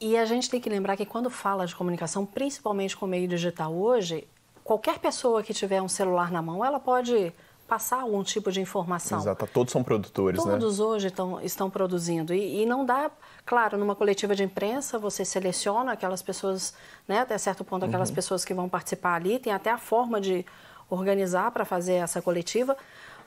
E 0.00 0.16
a 0.16 0.24
gente 0.24 0.50
tem 0.50 0.60
que 0.60 0.68
lembrar 0.68 0.96
que 0.96 1.06
quando 1.06 1.30
fala 1.30 1.66
de 1.66 1.74
comunicação, 1.74 2.26
principalmente 2.26 2.96
com 2.96 3.06
o 3.06 3.08
meio 3.08 3.28
digital 3.28 3.72
hoje, 3.72 4.26
qualquer 4.62 4.98
pessoa 4.98 5.42
que 5.42 5.54
tiver 5.54 5.80
um 5.80 5.88
celular 5.88 6.30
na 6.30 6.42
mão, 6.42 6.64
ela 6.64 6.80
pode 6.80 7.32
passar 7.66 8.02
algum 8.02 8.22
tipo 8.22 8.52
de 8.52 8.60
informação. 8.60 9.18
Exato, 9.18 9.46
todos 9.46 9.72
são 9.72 9.82
produtores, 9.82 10.38
todos 10.38 10.52
né? 10.52 10.58
Todos 10.60 10.80
hoje 10.80 11.06
estão, 11.06 11.40
estão 11.40 11.70
produzindo. 11.70 12.34
E, 12.34 12.62
e, 12.62 12.66
não 12.66 12.84
dá, 12.84 13.10
claro, 13.46 13.78
numa 13.78 13.94
coletiva 13.94 14.34
de 14.34 14.44
imprensa, 14.44 14.98
você 14.98 15.24
seleciona 15.24 15.92
aquelas 15.92 16.22
pessoas, 16.22 16.74
né, 17.08 17.20
até 17.20 17.38
certo 17.38 17.64
ponto, 17.64 17.86
aquelas 17.86 18.10
uhum. 18.10 18.14
pessoas 18.14 18.44
que 18.44 18.52
vão 18.52 18.68
participar 18.68 19.14
ali, 19.14 19.38
tem 19.38 19.52
até 19.52 19.70
a 19.70 19.78
forma 19.78 20.20
de 20.20 20.44
organizar 20.88 21.50
para 21.50 21.64
fazer 21.64 21.94
essa 21.94 22.20
coletiva, 22.20 22.76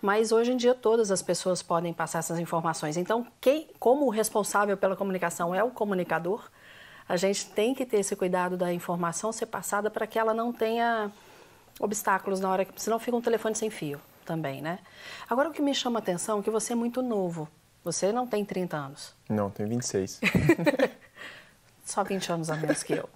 mas 0.01 0.31
hoje 0.31 0.51
em 0.51 0.57
dia 0.57 0.75
todas 0.75 1.11
as 1.11 1.21
pessoas 1.21 1.61
podem 1.61 1.93
passar 1.93 2.19
essas 2.19 2.39
informações. 2.39 2.97
Então, 2.97 3.25
quem, 3.41 3.67
como 3.79 4.05
o 4.05 4.09
responsável 4.09 4.77
pela 4.77 4.95
comunicação 4.95 5.53
é 5.53 5.63
o 5.63 5.71
comunicador, 5.71 6.49
a 7.07 7.15
gente 7.15 7.47
tem 7.49 7.73
que 7.73 7.85
ter 7.85 7.97
esse 7.97 8.15
cuidado 8.15 8.57
da 8.57 8.73
informação 8.73 9.31
ser 9.31 9.45
passada 9.45 9.89
para 9.89 10.05
que 10.05 10.19
ela 10.19 10.33
não 10.33 10.51
tenha 10.51 11.11
obstáculos 11.79 12.39
na 12.39 12.49
hora 12.49 12.65
que, 12.65 12.81
senão 12.81 12.99
fica 12.99 13.15
um 13.15 13.21
telefone 13.21 13.55
sem 13.55 13.69
fio 13.69 13.99
também, 14.25 14.61
né? 14.61 14.79
Agora 15.29 15.49
o 15.49 15.53
que 15.53 15.61
me 15.61 15.73
chama 15.73 15.99
a 15.99 16.01
atenção 16.01 16.39
é 16.39 16.43
que 16.43 16.49
você 16.49 16.73
é 16.73 16.75
muito 16.75 17.01
novo. 17.01 17.47
Você 17.83 18.11
não 18.11 18.27
tem 18.27 18.43
30 18.43 18.75
anos. 18.75 19.15
Não, 19.29 19.49
tenho 19.49 19.69
26. 19.69 20.19
só 21.87 22.03
20 22.03 22.31
anos 22.31 22.49
a 22.49 22.55
menos 22.55 22.83
que 22.83 22.93
eu. 22.93 23.09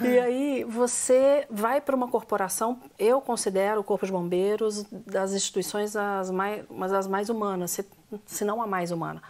E 0.00 0.18
aí 0.18 0.64
você 0.64 1.46
vai 1.50 1.80
para 1.80 1.94
uma 1.94 2.08
corporação, 2.08 2.80
eu 2.98 3.20
considero 3.20 3.80
o 3.80 3.84
Corpo 3.84 4.06
de 4.06 4.12
Bombeiros 4.12 4.84
das 4.90 5.32
instituições 5.32 5.96
as 5.96 6.30
mais, 6.30 6.64
uma 6.70 6.88
das 6.88 7.06
mais 7.08 7.28
humanas, 7.28 7.72
se, 7.72 7.84
se 8.24 8.44
não 8.44 8.62
a 8.62 8.66
mais 8.66 8.90
humana. 8.92 9.20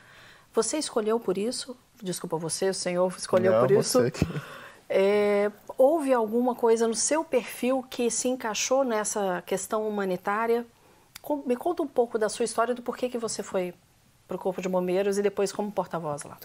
Você 0.52 0.76
escolheu 0.76 1.18
por 1.18 1.38
isso? 1.38 1.76
Desculpa 2.02 2.36
você, 2.36 2.68
o 2.68 2.74
senhor 2.74 3.12
escolheu 3.16 3.52
não, 3.52 3.60
por 3.60 3.70
isso? 3.70 4.00
Você 4.00 4.10
que... 4.10 4.26
É, 4.88 5.50
houve 5.78 6.12
alguma 6.12 6.54
coisa 6.54 6.86
no 6.86 6.94
seu 6.94 7.24
perfil 7.24 7.82
que 7.88 8.10
se 8.10 8.28
encaixou 8.28 8.84
nessa 8.84 9.42
questão 9.46 9.88
humanitária? 9.88 10.66
Me 11.46 11.56
conta 11.56 11.82
um 11.82 11.86
pouco 11.86 12.18
da 12.18 12.28
sua 12.28 12.44
história, 12.44 12.74
do 12.74 12.82
porquê 12.82 13.08
que 13.08 13.16
você 13.16 13.42
foi 13.42 13.72
para 14.28 14.36
o 14.36 14.38
Corpo 14.38 14.60
de 14.60 14.68
Bombeiros 14.68 15.16
e 15.16 15.22
depois 15.22 15.50
como 15.50 15.72
porta-voz 15.72 16.24
lá. 16.24 16.36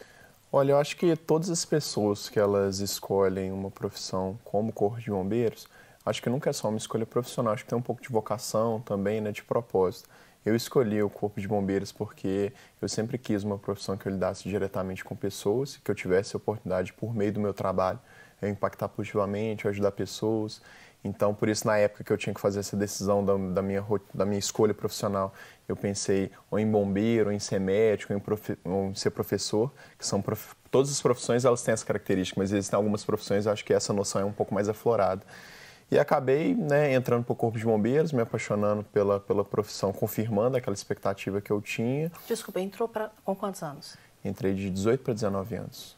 Olha, 0.51 0.71
eu 0.71 0.77
acho 0.77 0.95
que 0.95 1.13
todas 1.15 1.49
as 1.49 1.65
pessoas 1.65 2.29
que 2.29 2.39
elas 2.39 2.79
escolhem 2.79 3.51
uma 3.51 3.69
profissão 3.69 4.39
como 4.45 4.71
corpo 4.71 4.99
de 4.99 5.09
bombeiros, 5.11 5.67
acho 6.05 6.21
que 6.21 6.29
nunca 6.29 6.49
é 6.49 6.53
só 6.53 6.69
uma 6.69 6.77
escolha 6.77 7.05
profissional, 7.05 7.53
acho 7.53 7.65
que 7.65 7.69
tem 7.69 7.77
um 7.77 7.81
pouco 7.81 8.01
de 8.01 8.07
vocação 8.07 8.79
também, 8.79 9.19
né, 9.19 9.33
de 9.33 9.43
propósito. 9.43 10.09
Eu 10.45 10.55
escolhi 10.55 11.03
o 11.03 11.09
corpo 11.09 11.41
de 11.41 11.47
bombeiros 11.47 11.91
porque 11.91 12.53
eu 12.81 12.87
sempre 12.87 13.17
quis 13.17 13.43
uma 13.43 13.57
profissão 13.57 13.97
que 13.97 14.07
eu 14.07 14.11
lidasse 14.13 14.47
diretamente 14.47 15.03
com 15.03 15.15
pessoas, 15.17 15.75
que 15.83 15.91
eu 15.91 15.95
tivesse 15.95 16.33
a 16.33 16.37
oportunidade 16.37 16.93
por 16.93 17.13
meio 17.13 17.33
do 17.33 17.41
meu 17.41 17.53
trabalho 17.53 17.99
eu 18.41 18.49
impactar 18.49 18.87
positivamente, 18.89 19.65
eu 19.65 19.71
ajudar 19.71 19.91
pessoas. 19.91 20.61
Então, 21.03 21.33
por 21.33 21.47
isso, 21.47 21.65
na 21.65 21.77
época 21.77 22.03
que 22.03 22.11
eu 22.11 22.17
tinha 22.17 22.33
que 22.33 22.41
fazer 22.41 22.59
essa 22.59 22.75
decisão 22.75 23.23
da, 23.23 23.35
da 23.37 23.61
minha, 23.61 23.83
da 24.13 24.25
minha 24.25 24.39
escolha 24.39 24.73
profissional, 24.73 25.33
eu 25.67 25.75
pensei 25.75 26.31
ou 26.49 26.59
em 26.59 26.69
bombeiro, 26.69 27.29
ou 27.29 27.35
em 27.35 27.39
ser 27.39 27.59
médico, 27.59 28.13
ou 28.13 28.17
em, 28.17 28.21
profe, 28.21 28.57
ou 28.63 28.89
em 28.89 28.95
ser 28.95 29.11
professor, 29.11 29.71
que 29.97 30.05
são 30.05 30.21
prof, 30.21 30.55
todas 30.71 30.91
as 30.91 31.01
profissões 31.01 31.45
elas 31.45 31.61
têm 31.61 31.73
essa 31.73 31.85
característica, 31.85 32.39
mas 32.39 32.51
existem 32.51 32.75
algumas 32.75 33.03
profissões, 33.05 33.45
eu 33.45 33.51
acho 33.51 33.63
que 33.63 33.73
essa 33.73 33.93
noção 33.93 34.21
é 34.21 34.25
um 34.25 34.31
pouco 34.31 34.53
mais 34.53 34.67
aflorada. 34.67 35.23
E 35.89 35.97
acabei 35.97 36.53
né, 36.53 36.93
entrando 36.93 37.23
para 37.23 37.31
o 37.31 37.35
Corpo 37.35 37.57
de 37.57 37.63
Bombeiros, 37.63 38.11
me 38.11 38.21
apaixonando 38.21 38.83
pela, 38.83 39.21
pela 39.21 39.45
profissão, 39.45 39.93
confirmando 39.93 40.57
aquela 40.57 40.73
expectativa 40.73 41.39
que 41.39 41.49
eu 41.49 41.61
tinha. 41.61 42.11
Desculpa, 42.27 42.59
entrou 42.59 42.89
pra, 42.89 43.09
com 43.23 43.33
quantos 43.33 43.63
anos? 43.63 43.95
Entrei 44.23 44.53
de 44.53 44.69
18 44.69 45.01
para 45.01 45.13
19 45.13 45.55
anos. 45.55 45.97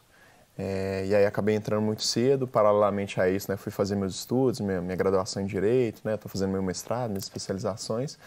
É, 0.62 1.06
e 1.06 1.14
aí 1.14 1.24
acabei 1.24 1.54
entrando 1.54 1.80
muito 1.80 2.02
cedo, 2.02 2.46
paralelamente 2.46 3.18
a 3.18 3.30
isso, 3.30 3.50
né, 3.50 3.56
fui 3.56 3.72
fazer 3.72 3.96
meus 3.96 4.14
estudos, 4.14 4.60
minha, 4.60 4.78
minha 4.82 4.94
graduação 4.94 5.42
em 5.42 5.46
Direito, 5.46 5.96
estou 5.96 6.12
né, 6.12 6.18
fazendo 6.26 6.50
meu 6.50 6.62
mestrado, 6.62 7.08
minhas 7.08 7.24
especializações. 7.24 8.18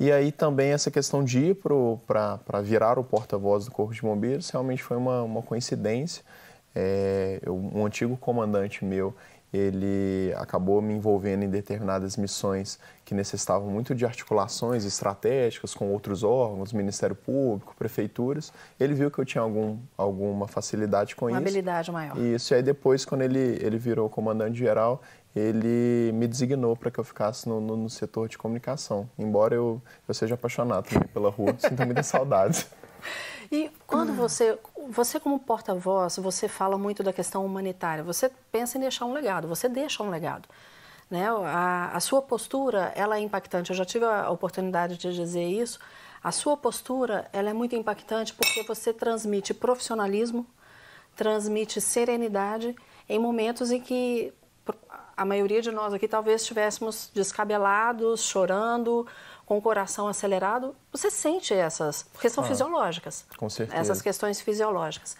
E 0.00 0.10
aí 0.10 0.32
também 0.32 0.72
essa 0.72 0.90
questão 0.90 1.22
de 1.22 1.38
ir 1.38 1.54
para 1.54 2.60
virar 2.64 2.98
o 2.98 3.04
porta-voz 3.04 3.66
do 3.66 3.70
Corpo 3.70 3.94
de 3.94 4.02
Bombeiros 4.02 4.50
realmente 4.50 4.82
foi 4.82 4.96
uma, 4.96 5.22
uma 5.22 5.40
coincidência. 5.40 6.24
É, 6.74 7.38
eu, 7.42 7.56
um 7.56 7.86
antigo 7.86 8.16
comandante 8.16 8.84
meu, 8.84 9.14
ele 9.52 10.34
acabou 10.36 10.82
me 10.82 10.92
envolvendo 10.92 11.42
em 11.42 11.48
determinadas 11.48 12.16
missões 12.16 12.78
que 13.04 13.14
necessitavam 13.14 13.70
muito 13.70 13.94
de 13.94 14.04
articulações 14.04 14.84
estratégicas 14.84 15.72
com 15.74 15.90
outros 15.90 16.22
órgãos, 16.22 16.72
Ministério 16.72 17.16
Público, 17.16 17.74
prefeituras. 17.76 18.52
Ele 18.78 18.92
viu 18.92 19.10
que 19.10 19.18
eu 19.18 19.24
tinha 19.24 19.40
algum, 19.40 19.78
alguma 19.96 20.46
facilidade 20.46 21.16
com 21.16 21.24
Uma 21.24 21.30
isso. 21.30 21.40
Uma 21.40 21.48
habilidade 21.48 21.90
maior. 21.90 22.18
Isso, 22.18 22.52
e 22.52 22.56
aí 22.56 22.62
depois, 22.62 23.06
quando 23.06 23.22
ele, 23.22 23.58
ele 23.62 23.78
virou 23.78 24.10
comandante-geral, 24.10 25.00
ele 25.34 26.12
me 26.12 26.26
designou 26.26 26.76
para 26.76 26.90
que 26.90 26.98
eu 26.98 27.04
ficasse 27.04 27.48
no, 27.48 27.60
no, 27.60 27.76
no, 27.76 27.90
setor 27.90 28.28
de 28.28 28.36
comunicação. 28.36 29.08
Embora 29.18 29.54
eu, 29.54 29.80
eu 30.06 30.14
seja 30.14 30.34
apaixonado 30.34 30.88
pela 31.12 31.30
rua, 31.30 31.54
sinto 31.58 31.84
muita 31.86 32.02
saudade. 32.02 32.66
E 33.50 33.70
quando 33.86 34.12
você, 34.12 34.58
você 34.90 35.18
como 35.18 35.38
porta-voz, 35.38 36.16
você 36.16 36.48
fala 36.48 36.76
muito 36.76 37.02
da 37.02 37.12
questão 37.12 37.44
humanitária, 37.46 38.04
você 38.04 38.30
pensa 38.52 38.76
em 38.76 38.80
deixar 38.80 39.06
um 39.06 39.12
legado, 39.12 39.48
você 39.48 39.68
deixa 39.68 40.02
um 40.02 40.10
legado. 40.10 40.48
Né? 41.10 41.26
A, 41.28 41.90
a 41.94 42.00
sua 42.00 42.20
postura, 42.20 42.92
ela 42.94 43.16
é 43.16 43.20
impactante. 43.20 43.70
Eu 43.70 43.76
já 43.76 43.84
tive 43.84 44.04
a 44.04 44.30
oportunidade 44.30 44.98
de 44.98 45.14
dizer 45.14 45.46
isso. 45.46 45.78
A 46.22 46.30
sua 46.30 46.56
postura, 46.56 47.28
ela 47.32 47.48
é 47.48 47.52
muito 47.52 47.74
impactante 47.74 48.34
porque 48.34 48.62
você 48.64 48.92
transmite 48.92 49.54
profissionalismo, 49.54 50.46
transmite 51.16 51.80
serenidade 51.80 52.76
em 53.08 53.18
momentos 53.18 53.70
em 53.70 53.80
que 53.80 54.32
a 55.16 55.24
maioria 55.24 55.62
de 55.62 55.72
nós 55.72 55.92
aqui 55.94 56.06
talvez 56.06 56.42
estivéssemos 56.42 57.10
descabelados, 57.14 58.20
chorando, 58.22 59.06
com 59.48 59.56
o 59.56 59.62
coração 59.62 60.06
acelerado, 60.06 60.76
você 60.92 61.10
sente 61.10 61.54
essas, 61.54 62.02
porque 62.12 62.28
são 62.28 62.44
ah, 62.44 62.46
fisiológicas. 62.46 63.24
Com 63.38 63.48
certeza. 63.48 63.80
Essas 63.80 64.02
questões 64.02 64.42
fisiológicas. 64.42 65.16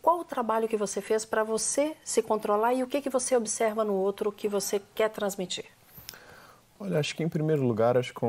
Qual 0.00 0.20
o 0.20 0.24
trabalho 0.24 0.68
que 0.68 0.76
você 0.76 1.00
fez 1.00 1.24
para 1.24 1.42
você 1.42 1.96
se 2.04 2.22
controlar 2.22 2.72
e 2.72 2.84
o 2.84 2.86
que, 2.86 3.00
que 3.00 3.10
você 3.10 3.34
observa 3.36 3.82
no 3.82 3.94
outro 3.94 4.30
que 4.30 4.46
você 4.46 4.80
quer 4.94 5.10
transmitir? 5.10 5.64
Olha, 6.78 7.00
acho 7.00 7.16
que 7.16 7.24
em 7.24 7.28
primeiro 7.28 7.66
lugar, 7.66 7.96
acho 7.96 8.14
que 8.14 8.20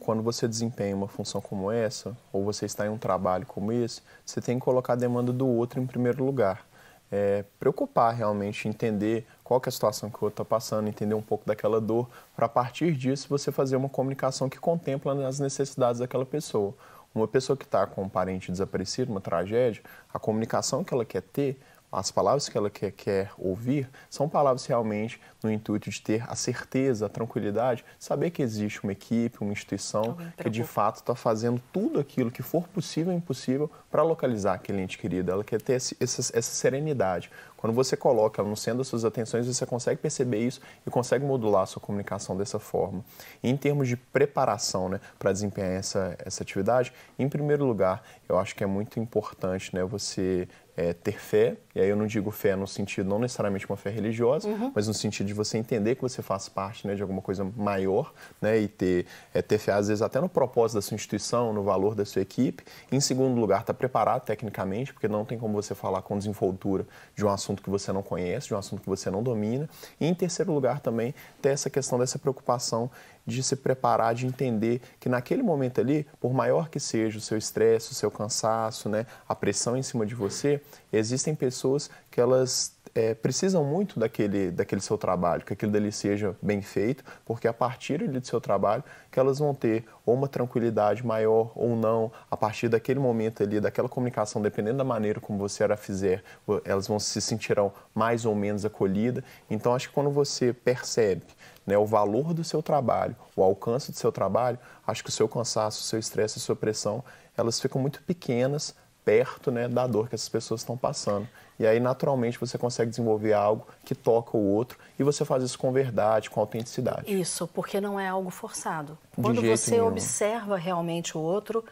quando 0.00 0.20
você 0.20 0.48
desempenha 0.48 0.96
uma 0.96 1.06
função 1.06 1.40
como 1.40 1.70
essa, 1.70 2.16
ou 2.32 2.44
você 2.44 2.66
está 2.66 2.84
em 2.84 2.88
um 2.88 2.98
trabalho 2.98 3.46
como 3.46 3.70
esse, 3.70 4.02
você 4.26 4.40
tem 4.40 4.58
que 4.58 4.64
colocar 4.64 4.94
a 4.94 4.96
demanda 4.96 5.32
do 5.32 5.46
outro 5.46 5.80
em 5.80 5.86
primeiro 5.86 6.24
lugar 6.24 6.66
é, 7.10 7.44
preocupar 7.58 8.14
realmente, 8.14 8.68
entender 8.68 9.26
qual 9.48 9.62
é 9.64 9.68
a 9.70 9.72
situação 9.72 10.10
que 10.10 10.16
o 10.16 10.24
outro 10.26 10.42
está 10.42 10.44
passando, 10.44 10.88
entender 10.88 11.14
um 11.14 11.22
pouco 11.22 11.46
daquela 11.46 11.80
dor, 11.80 12.06
para 12.36 12.44
a 12.44 12.48
partir 12.50 12.92
disso 12.92 13.26
você 13.30 13.50
fazer 13.50 13.76
uma 13.76 13.88
comunicação 13.88 14.46
que 14.46 14.58
contempla 14.58 15.26
as 15.26 15.40
necessidades 15.40 16.00
daquela 16.00 16.26
pessoa. 16.26 16.74
Uma 17.14 17.26
pessoa 17.26 17.56
que 17.56 17.64
está 17.64 17.86
com 17.86 18.02
um 18.02 18.10
parente 18.10 18.52
desaparecido, 18.52 19.10
uma 19.10 19.22
tragédia, 19.22 19.82
a 20.12 20.18
comunicação 20.18 20.84
que 20.84 20.92
ela 20.92 21.02
quer 21.02 21.22
ter 21.22 21.58
as 21.90 22.10
palavras 22.10 22.48
que 22.48 22.58
ela 22.58 22.68
quer, 22.68 22.92
quer, 22.92 23.30
ouvir 23.38 23.88
são 24.10 24.28
palavras 24.28 24.66
realmente 24.66 25.18
no 25.42 25.50
intuito 25.50 25.88
de 25.88 26.02
ter 26.02 26.22
a 26.28 26.34
certeza, 26.34 27.06
a 27.06 27.08
tranquilidade, 27.08 27.84
saber 27.98 28.30
que 28.30 28.42
existe 28.42 28.82
uma 28.82 28.92
equipe, 28.92 29.38
uma 29.40 29.52
instituição 29.52 30.16
que 30.36 30.50
de 30.50 30.64
fato 30.64 30.96
está 30.96 31.14
fazendo 31.14 31.62
tudo 31.72 31.98
aquilo 31.98 32.30
que 32.30 32.42
for 32.42 32.68
possível 32.68 33.12
e 33.12 33.16
impossível 33.16 33.70
para 33.90 34.02
localizar 34.02 34.54
aquele 34.54 34.82
ente 34.82 34.98
querido. 34.98 35.30
Ela 35.30 35.42
quer 35.42 35.62
ter 35.62 35.74
esse, 35.74 35.96
essa, 35.98 36.20
essa 36.36 36.54
serenidade. 36.54 37.30
Quando 37.56 37.72
você 37.72 37.96
coloca 37.96 38.40
ela 38.40 38.48
no 38.48 38.56
centro 38.56 38.78
das 38.78 38.86
suas 38.86 39.04
atenções, 39.04 39.46
você 39.46 39.66
consegue 39.66 40.00
perceber 40.00 40.38
isso 40.38 40.60
e 40.86 40.90
consegue 40.90 41.24
modular 41.24 41.62
a 41.62 41.66
sua 41.66 41.82
comunicação 41.82 42.36
dessa 42.36 42.58
forma. 42.58 43.04
E 43.42 43.50
em 43.50 43.56
termos 43.56 43.88
de 43.88 43.96
preparação 43.96 44.88
né, 44.88 45.00
para 45.18 45.32
desempenhar 45.32 45.72
essa, 45.72 46.16
essa 46.24 46.42
atividade, 46.42 46.92
em 47.18 47.28
primeiro 47.28 47.64
lugar, 47.64 48.04
eu 48.28 48.38
acho 48.38 48.54
que 48.54 48.62
é 48.62 48.66
muito 48.66 49.00
importante 49.00 49.74
né, 49.74 49.82
você 49.82 50.46
é, 50.76 50.92
ter 50.92 51.18
fé, 51.18 51.56
e 51.78 51.80
aí 51.80 51.90
eu 51.90 51.96
não 51.96 52.08
digo 52.08 52.32
fé 52.32 52.56
no 52.56 52.66
sentido, 52.66 53.08
não 53.08 53.20
necessariamente 53.20 53.64
uma 53.64 53.76
fé 53.76 53.88
religiosa, 53.88 54.48
uhum. 54.48 54.72
mas 54.74 54.88
no 54.88 54.94
sentido 54.94 55.28
de 55.28 55.32
você 55.32 55.58
entender 55.58 55.94
que 55.94 56.02
você 56.02 56.20
faz 56.20 56.48
parte 56.48 56.84
né, 56.84 56.96
de 56.96 57.02
alguma 57.02 57.22
coisa 57.22 57.48
maior, 57.56 58.12
né, 58.42 58.58
e 58.58 58.66
ter, 58.66 59.06
é, 59.32 59.40
ter 59.40 59.58
fé, 59.58 59.74
às 59.74 59.86
vezes, 59.86 60.02
até 60.02 60.20
no 60.20 60.28
propósito 60.28 60.74
da 60.74 60.82
sua 60.82 60.96
instituição, 60.96 61.52
no 61.52 61.62
valor 61.62 61.94
da 61.94 62.04
sua 62.04 62.20
equipe. 62.20 62.64
Em 62.90 62.98
segundo 62.98 63.40
lugar, 63.40 63.60
estar 63.60 63.72
tá 63.72 63.78
preparado 63.78 64.24
tecnicamente, 64.24 64.92
porque 64.92 65.06
não 65.06 65.24
tem 65.24 65.38
como 65.38 65.54
você 65.54 65.72
falar 65.72 66.02
com 66.02 66.18
desenvoltura 66.18 66.84
de 67.14 67.24
um 67.24 67.28
assunto 67.28 67.62
que 67.62 67.70
você 67.70 67.92
não 67.92 68.02
conhece, 68.02 68.48
de 68.48 68.54
um 68.54 68.58
assunto 68.58 68.82
que 68.82 68.88
você 68.88 69.08
não 69.08 69.22
domina. 69.22 69.70
E 70.00 70.06
em 70.06 70.14
terceiro 70.14 70.52
lugar, 70.52 70.80
também, 70.80 71.14
ter 71.40 71.50
essa 71.50 71.70
questão 71.70 71.96
dessa 71.96 72.18
preocupação 72.18 72.90
de 73.28 73.42
se 73.42 73.54
preparar, 73.54 74.14
de 74.14 74.26
entender 74.26 74.80
que 74.98 75.06
naquele 75.06 75.42
momento 75.42 75.80
ali, 75.80 76.06
por 76.18 76.32
maior 76.32 76.70
que 76.70 76.80
seja 76.80 77.18
o 77.18 77.20
seu 77.20 77.36
estresse, 77.36 77.92
o 77.92 77.94
seu 77.94 78.10
cansaço, 78.10 78.88
né, 78.88 79.04
a 79.28 79.34
pressão 79.34 79.76
em 79.76 79.82
cima 79.82 80.06
de 80.06 80.14
você, 80.14 80.62
existem 80.90 81.34
pessoas 81.34 81.67
que 82.10 82.20
elas 82.20 82.78
é, 82.94 83.14
precisam 83.14 83.64
muito 83.64 84.00
daquele, 84.00 84.50
daquele 84.50 84.80
seu 84.80 84.98
trabalho, 84.98 85.44
que 85.44 85.52
aquilo 85.52 85.70
dali 85.70 85.92
seja 85.92 86.36
bem 86.42 86.60
feito, 86.60 87.04
porque 87.24 87.46
a 87.46 87.52
partir 87.52 88.08
do 88.08 88.26
seu 88.26 88.40
trabalho 88.40 88.82
que 89.10 89.20
elas 89.20 89.38
vão 89.38 89.54
ter 89.54 89.84
ou 90.04 90.14
uma 90.14 90.26
tranquilidade 90.26 91.06
maior 91.06 91.52
ou 91.54 91.76
não, 91.76 92.10
a 92.30 92.36
partir 92.36 92.68
daquele 92.68 92.98
momento 92.98 93.42
ali, 93.42 93.60
daquela 93.60 93.88
comunicação, 93.88 94.42
dependendo 94.42 94.78
da 94.78 94.84
maneira 94.84 95.20
como 95.20 95.38
você 95.38 95.62
a 95.64 95.76
fizer, 95.76 96.24
elas 96.64 96.88
vão 96.88 96.98
se 96.98 97.20
sentirão 97.20 97.72
mais 97.94 98.24
ou 98.24 98.34
menos 98.34 98.64
acolhidas. 98.64 99.22
Então, 99.50 99.74
acho 99.74 99.88
que 99.88 99.94
quando 99.94 100.10
você 100.10 100.52
percebe 100.52 101.22
né, 101.66 101.76
o 101.76 101.84
valor 101.84 102.32
do 102.32 102.42
seu 102.42 102.62
trabalho, 102.62 103.14
o 103.36 103.42
alcance 103.42 103.92
do 103.92 103.96
seu 103.96 104.10
trabalho, 104.10 104.58
acho 104.86 105.04
que 105.04 105.10
o 105.10 105.12
seu 105.12 105.28
cansaço, 105.28 105.80
o 105.80 105.84
seu 105.84 105.98
estresse, 105.98 106.38
a 106.38 106.40
sua 106.40 106.56
pressão, 106.56 107.04
elas 107.36 107.60
ficam 107.60 107.80
muito 107.80 108.02
pequenas 108.02 108.74
perto 109.04 109.50
né, 109.50 109.68
da 109.68 109.86
dor 109.86 110.08
que 110.08 110.14
essas 110.14 110.28
pessoas 110.28 110.60
estão 110.60 110.76
passando. 110.76 111.28
E 111.58 111.66
aí, 111.66 111.80
naturalmente, 111.80 112.38
você 112.38 112.56
consegue 112.56 112.90
desenvolver 112.90 113.32
algo 113.32 113.66
que 113.84 113.94
toca 113.94 114.36
o 114.36 114.54
outro 114.54 114.78
e 114.98 115.02
você 115.02 115.24
faz 115.24 115.42
isso 115.42 115.58
com 115.58 115.72
verdade, 115.72 116.30
com 116.30 116.40
autenticidade. 116.40 117.12
Isso, 117.12 117.48
porque 117.48 117.80
não 117.80 117.98
é 117.98 118.06
algo 118.06 118.30
forçado. 118.30 118.96
Quando 119.20 119.42
você 119.42 119.72
nenhum. 119.72 119.88
observa 119.88 120.56
realmente 120.56 121.18
o 121.18 121.20
outro, 121.20 121.64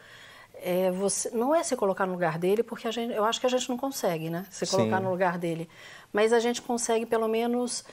é, 0.55 0.91
você, 0.91 1.29
não 1.29 1.55
é 1.55 1.63
se 1.63 1.75
colocar 1.77 2.05
no 2.05 2.13
lugar 2.13 2.37
dele, 2.37 2.63
porque 2.63 2.87
a 2.87 2.91
gente, 2.91 3.13
eu 3.13 3.23
acho 3.23 3.39
que 3.39 3.45
a 3.45 3.49
gente 3.49 3.69
não 3.69 3.77
consegue, 3.77 4.29
né? 4.29 4.45
Se 4.51 4.65
colocar 4.67 4.97
Sim. 4.97 5.03
no 5.03 5.09
lugar 5.09 5.37
dele. 5.37 5.69
Mas 6.11 6.33
a 6.33 6.39
gente 6.39 6.61
consegue, 6.61 7.05
pelo 7.05 7.27
menos, 7.29 7.85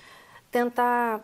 tentar 0.50 1.20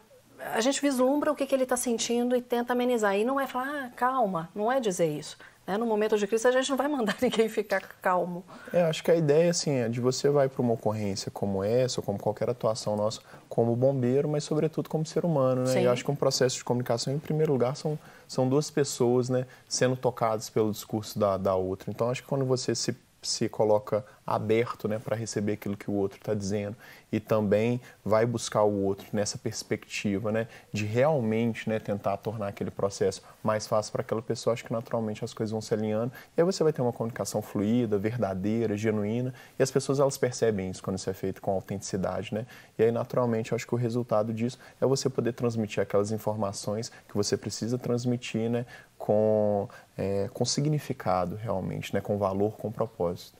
a 0.54 0.60
gente 0.60 0.80
vislumbra 0.80 1.30
o 1.30 1.36
que, 1.36 1.46
que 1.46 1.54
ele 1.54 1.64
está 1.64 1.76
sentindo 1.76 2.36
e 2.36 2.42
tenta 2.42 2.72
amenizar. 2.72 3.16
E 3.16 3.24
não 3.24 3.38
é 3.38 3.46
falar, 3.46 3.86
ah, 3.86 3.90
calma, 3.94 4.48
não 4.54 4.70
é 4.70 4.80
dizer 4.80 5.06
isso. 5.06 5.36
Né? 5.66 5.76
No 5.76 5.86
momento 5.86 6.18
de 6.18 6.26
crise, 6.26 6.48
a 6.48 6.50
gente 6.50 6.68
não 6.68 6.76
vai 6.76 6.88
mandar 6.88 7.16
ninguém 7.22 7.48
ficar 7.48 7.80
calmo. 8.02 8.44
É, 8.72 8.82
acho 8.82 9.04
que 9.04 9.10
a 9.10 9.14
ideia 9.14 9.50
assim, 9.50 9.72
é 9.72 9.88
de 9.88 10.00
você 10.00 10.28
vai 10.28 10.48
para 10.48 10.60
uma 10.60 10.74
ocorrência 10.74 11.30
como 11.30 11.62
essa, 11.62 12.00
ou 12.00 12.04
como 12.04 12.18
qualquer 12.18 12.50
atuação 12.50 12.96
nossa, 12.96 13.20
como 13.48 13.74
bombeiro, 13.76 14.28
mas 14.28 14.44
sobretudo 14.44 14.88
como 14.88 15.06
ser 15.06 15.24
humano. 15.24 15.62
Né? 15.62 15.82
E 15.82 15.86
acho 15.86 16.04
que 16.04 16.10
um 16.10 16.16
processo 16.16 16.56
de 16.56 16.64
comunicação, 16.64 17.12
em 17.12 17.18
primeiro 17.18 17.52
lugar, 17.52 17.76
são, 17.76 17.98
são 18.26 18.48
duas 18.48 18.70
pessoas 18.70 19.28
né, 19.28 19.46
sendo 19.68 19.96
tocadas 19.96 20.50
pelo 20.50 20.70
discurso 20.72 21.18
da, 21.18 21.36
da 21.36 21.54
outra. 21.54 21.90
Então, 21.90 22.10
acho 22.10 22.22
que 22.22 22.28
quando 22.28 22.44
você 22.44 22.74
se 22.74 22.96
se 23.22 23.48
coloca 23.48 24.04
aberto 24.30 24.86
né, 24.86 25.00
para 25.00 25.16
receber 25.16 25.54
aquilo 25.54 25.76
que 25.76 25.90
o 25.90 25.94
outro 25.94 26.18
está 26.18 26.32
dizendo 26.32 26.76
e 27.10 27.18
também 27.18 27.80
vai 28.04 28.24
buscar 28.24 28.62
o 28.62 28.84
outro 28.84 29.08
nessa 29.12 29.36
perspectiva 29.36 30.30
né, 30.30 30.46
de 30.72 30.86
realmente 30.86 31.68
né, 31.68 31.80
tentar 31.80 32.16
tornar 32.18 32.46
aquele 32.46 32.70
processo 32.70 33.22
mais 33.42 33.66
fácil 33.66 33.90
para 33.90 34.02
aquela 34.02 34.22
pessoa, 34.22 34.54
acho 34.54 34.64
que 34.64 34.72
naturalmente 34.72 35.24
as 35.24 35.34
coisas 35.34 35.50
vão 35.50 35.60
se 35.60 35.74
alinhando 35.74 36.12
e 36.36 36.40
aí 36.40 36.44
você 36.44 36.62
vai 36.62 36.72
ter 36.72 36.80
uma 36.80 36.92
comunicação 36.92 37.42
fluida, 37.42 37.98
verdadeira, 37.98 38.76
genuína 38.76 39.34
e 39.58 39.62
as 39.64 39.70
pessoas 39.72 39.98
elas 39.98 40.16
percebem 40.16 40.70
isso 40.70 40.80
quando 40.80 40.96
isso 40.96 41.10
é 41.10 41.14
feito 41.14 41.42
com 41.42 41.50
autenticidade. 41.50 42.32
Né? 42.32 42.46
E 42.78 42.84
aí 42.84 42.92
naturalmente 42.92 43.52
acho 43.52 43.66
que 43.66 43.74
o 43.74 43.78
resultado 43.78 44.32
disso 44.32 44.60
é 44.80 44.86
você 44.86 45.10
poder 45.10 45.32
transmitir 45.32 45.82
aquelas 45.82 46.12
informações 46.12 46.92
que 47.08 47.16
você 47.16 47.36
precisa 47.36 47.76
transmitir 47.76 48.48
né, 48.48 48.64
com, 48.96 49.68
é, 49.98 50.30
com 50.32 50.44
significado 50.44 51.34
realmente, 51.34 51.92
né, 51.92 52.00
com 52.00 52.16
valor, 52.16 52.52
com 52.56 52.70
propósito. 52.70 53.39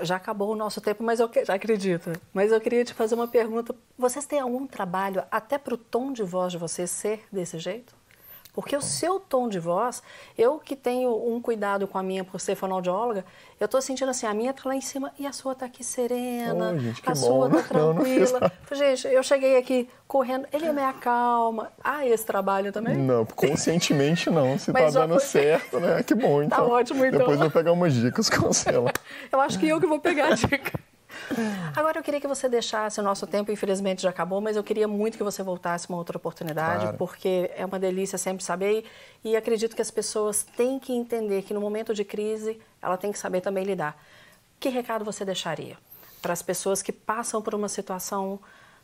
Já 0.00 0.16
acabou 0.16 0.52
o 0.52 0.56
nosso 0.56 0.80
tempo, 0.80 1.02
mas 1.02 1.20
eu 1.20 1.30
já 1.44 1.54
acredito. 1.54 2.12
Mas 2.32 2.52
eu 2.52 2.60
queria 2.60 2.84
te 2.84 2.94
fazer 2.94 3.14
uma 3.14 3.28
pergunta. 3.28 3.74
Vocês 3.96 4.26
têm 4.26 4.40
algum 4.40 4.66
trabalho 4.66 5.24
até 5.30 5.58
para 5.58 5.74
o 5.74 5.78
tom 5.78 6.12
de 6.12 6.22
voz 6.22 6.52
de 6.52 6.58
vocês 6.58 6.90
ser 6.90 7.24
desse 7.32 7.58
jeito? 7.58 7.97
Porque 8.52 8.76
o 8.76 8.82
seu 8.82 9.20
tom 9.20 9.48
de 9.48 9.58
voz, 9.58 10.02
eu 10.36 10.58
que 10.58 10.74
tenho 10.74 11.14
um 11.14 11.40
cuidado 11.40 11.86
com 11.86 11.96
a 11.96 12.02
minha 12.02 12.24
por 12.24 12.40
ser 12.40 12.56
fonoaudióloga, 12.56 13.24
eu 13.60 13.66
estou 13.66 13.80
sentindo 13.80 14.10
assim, 14.10 14.26
a 14.26 14.34
minha 14.34 14.50
está 14.50 14.68
lá 14.68 14.74
em 14.74 14.80
cima 14.80 15.12
e 15.18 15.26
a 15.26 15.32
sua 15.32 15.52
está 15.52 15.66
aqui 15.66 15.84
serena, 15.84 16.72
oh, 16.74 16.78
gente, 16.78 17.02
a 17.04 17.14
sua 17.14 17.46
está 17.46 17.62
tranquila. 17.62 18.40
Não, 18.40 18.50
não 18.70 18.76
gente, 18.76 19.06
eu 19.06 19.22
cheguei 19.22 19.56
aqui 19.56 19.88
correndo, 20.06 20.46
ele 20.52 20.72
me 20.72 20.82
acalma. 20.82 21.70
Ah, 21.82 22.06
esse 22.06 22.24
trabalho 22.24 22.72
também? 22.72 22.96
Não, 22.96 23.24
conscientemente 23.24 24.30
não. 24.30 24.58
Se 24.58 24.70
está 24.70 24.90
dando 24.90 25.20
certo, 25.20 25.78
né? 25.78 26.02
Que 26.02 26.14
bom, 26.14 26.40
tá 26.40 26.44
então. 26.46 26.58
Tá 26.58 26.64
ótimo, 26.64 27.04
então. 27.04 27.18
Depois 27.18 27.36
eu 27.36 27.44
vou 27.44 27.50
pegar 27.50 27.72
umas 27.72 27.94
dicas 27.94 28.28
com 28.28 28.50
ela. 28.66 28.92
eu 29.30 29.40
acho 29.40 29.58
que 29.58 29.68
eu 29.68 29.80
que 29.80 29.86
vou 29.86 30.00
pegar 30.00 30.32
a 30.32 30.34
dica. 30.34 30.80
Agora 31.74 31.98
eu 31.98 32.02
queria 32.02 32.20
que 32.20 32.26
você 32.26 32.48
deixasse, 32.48 33.00
o 33.00 33.02
nosso 33.02 33.26
tempo 33.26 33.52
infelizmente 33.52 34.02
já 34.02 34.10
acabou, 34.10 34.40
mas 34.40 34.56
eu 34.56 34.64
queria 34.64 34.88
muito 34.88 35.16
que 35.16 35.24
você 35.24 35.42
voltasse 35.42 35.88
uma 35.88 35.98
outra 35.98 36.16
oportunidade, 36.16 36.82
claro. 36.82 36.96
porque 36.96 37.50
é 37.54 37.64
uma 37.64 37.78
delícia 37.78 38.18
sempre 38.18 38.42
saber 38.44 38.84
e 39.24 39.36
acredito 39.36 39.76
que 39.76 39.82
as 39.82 39.90
pessoas 39.90 40.42
têm 40.56 40.78
que 40.78 40.92
entender 40.92 41.42
que 41.42 41.54
no 41.54 41.60
momento 41.60 41.94
de 41.94 42.04
crise 42.04 42.60
ela 42.80 42.96
tem 42.96 43.12
que 43.12 43.18
saber 43.18 43.40
também 43.40 43.64
lidar. 43.64 43.96
Que 44.58 44.68
recado 44.68 45.04
você 45.04 45.24
deixaria 45.24 45.76
para 46.20 46.32
as 46.32 46.42
pessoas 46.42 46.82
que 46.82 46.92
passam 46.92 47.40
por 47.40 47.54
uma 47.54 47.68
situação 47.68 48.40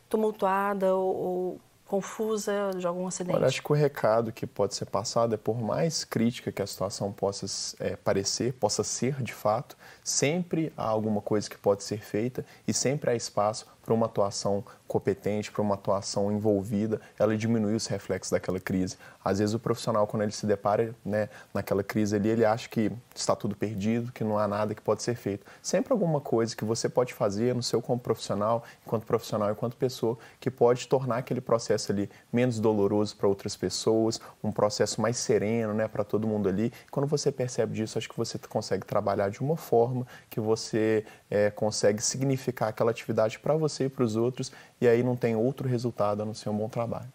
tumultuada 0.09 0.95
ou, 0.95 1.15
ou 1.15 1.61
confusa 1.85 2.71
de 2.75 2.85
algum 2.85 3.07
acidente? 3.07 3.37
Olha, 3.37 3.47
acho 3.47 3.61
que 3.61 3.71
o 3.71 3.75
recado 3.75 4.31
que 4.31 4.47
pode 4.47 4.75
ser 4.75 4.85
passado 4.85 5.35
é 5.35 5.37
por 5.37 5.61
mais 5.61 6.03
crítica 6.03 6.51
que 6.51 6.61
a 6.61 6.67
situação 6.67 7.11
possa 7.11 7.45
é, 7.79 7.95
parecer, 7.95 8.53
possa 8.53 8.83
ser 8.83 9.21
de 9.21 9.33
fato, 9.33 9.77
sempre 10.03 10.73
há 10.75 10.87
alguma 10.87 11.21
coisa 11.21 11.49
que 11.49 11.57
pode 11.57 11.83
ser 11.83 11.99
feita 12.01 12.45
e 12.67 12.73
sempre 12.73 13.11
há 13.11 13.15
espaço 13.15 13.67
para 13.85 13.93
uma 13.93 14.07
atuação 14.07 14.63
competente, 14.87 15.51
para 15.51 15.61
uma 15.61 15.75
atuação 15.75 16.31
envolvida, 16.31 16.99
ela 17.19 17.37
diminui 17.37 17.75
os 17.75 17.85
reflexos 17.85 18.31
daquela 18.31 18.59
crise. 18.59 18.97
Às 19.23 19.39
vezes 19.39 19.53
o 19.53 19.59
profissional, 19.59 20.07
quando 20.07 20.23
ele 20.23 20.31
se 20.31 20.45
depara 20.45 20.93
né, 21.03 21.29
naquela 21.53 21.83
crise 21.83 22.15
ali, 22.15 22.29
ele 22.29 22.45
acha 22.45 22.67
que 22.67 22.91
está 23.13 23.35
tudo 23.35 23.55
perdido, 23.55 24.11
que 24.11 24.23
não 24.23 24.37
há 24.37 24.47
nada 24.47 24.73
que 24.73 24.81
pode 24.81 25.03
ser 25.03 25.15
feito. 25.15 25.45
Sempre 25.61 25.93
alguma 25.93 26.19
coisa 26.19 26.55
que 26.55 26.65
você 26.65 26.89
pode 26.89 27.13
fazer 27.13 27.53
no 27.53 27.61
seu 27.61 27.81
como 27.81 27.99
profissional, 27.99 28.63
enquanto 28.85 29.05
profissional, 29.05 29.51
enquanto 29.51 29.75
pessoa, 29.75 30.17
que 30.39 30.49
pode 30.49 30.87
tornar 30.87 31.17
aquele 31.17 31.41
processo 31.41 31.91
ali 31.91 32.09
menos 32.33 32.59
doloroso 32.59 33.15
para 33.15 33.27
outras 33.27 33.55
pessoas, 33.55 34.19
um 34.43 34.51
processo 34.51 34.99
mais 35.01 35.17
sereno 35.17 35.73
né, 35.73 35.87
para 35.87 36.03
todo 36.03 36.27
mundo 36.27 36.49
ali. 36.49 36.71
Quando 36.89 37.07
você 37.07 37.31
percebe 37.31 37.73
disso, 37.73 37.97
acho 37.97 38.09
que 38.09 38.17
você 38.17 38.39
consegue 38.49 38.85
trabalhar 38.85 39.29
de 39.29 39.41
uma 39.41 39.57
forma 39.57 40.07
que 40.29 40.39
você 40.39 41.05
é, 41.29 41.51
consegue 41.51 42.01
significar 42.01 42.69
aquela 42.69 42.91
atividade 42.91 43.39
para 43.39 43.55
você 43.55 43.74
você 43.75 43.85
e 43.85 43.89
para 43.89 44.03
os 44.03 44.15
outros, 44.15 44.51
e 44.79 44.87
aí 44.87 45.03
não 45.03 45.15
tem 45.15 45.35
outro 45.35 45.67
resultado 45.67 46.21
a 46.21 46.25
não 46.25 46.33
ser 46.33 46.49
um 46.49 46.57
bom 46.57 46.69
trabalho. 46.69 47.11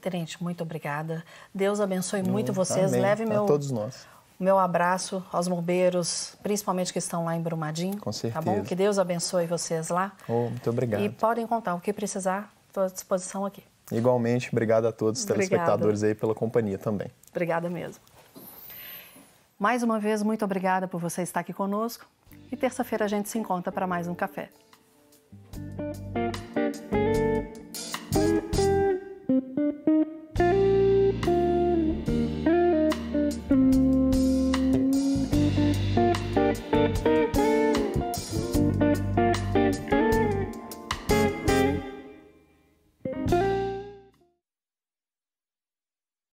Tenente, 0.00 0.40
muito 0.42 0.62
obrigada. 0.62 1.24
Deus 1.52 1.80
abençoe 1.80 2.22
muito 2.22 2.52
vocês. 2.52 2.92
Amém. 2.92 3.00
Leve 3.00 3.26
meu, 3.26 3.44
a 3.44 3.46
todos 3.46 3.70
nós. 3.70 4.06
meu 4.38 4.56
abraço 4.58 5.24
aos 5.32 5.48
bombeiros, 5.48 6.36
principalmente 6.42 6.92
que 6.92 7.00
estão 7.00 7.24
lá 7.24 7.34
em 7.34 7.42
Brumadinho. 7.42 7.98
Com 7.98 8.12
certeza. 8.12 8.34
Tá 8.34 8.40
bom? 8.40 8.62
Que 8.62 8.76
Deus 8.76 8.98
abençoe 8.98 9.46
vocês 9.46 9.88
lá. 9.88 10.12
Oh, 10.28 10.48
muito 10.50 10.70
obrigado. 10.70 11.02
E 11.02 11.08
podem 11.08 11.46
contar 11.46 11.74
o 11.74 11.80
que 11.80 11.92
precisar, 11.92 12.52
estou 12.68 12.84
à 12.84 12.86
disposição 12.86 13.44
aqui. 13.44 13.64
Igualmente, 13.90 14.50
obrigado 14.52 14.86
a 14.86 14.92
todos 14.92 15.20
os 15.20 15.26
telespectadores 15.26 16.02
aí 16.02 16.14
pela 16.14 16.34
companhia 16.34 16.78
também. 16.78 17.08
Obrigada 17.30 17.68
mesmo. 17.68 18.02
Mais 19.58 19.82
uma 19.82 19.98
vez, 19.98 20.22
muito 20.22 20.44
obrigada 20.44 20.86
por 20.86 21.00
você 21.00 21.22
estar 21.22 21.40
aqui 21.40 21.52
conosco. 21.52 22.06
E 22.52 22.56
terça-feira 22.56 23.06
a 23.06 23.08
gente 23.08 23.28
se 23.28 23.38
encontra 23.38 23.72
para 23.72 23.86
mais 23.86 24.06
um 24.06 24.14
café. 24.14 24.50
Thank 25.52 26.36
you. 26.36 26.47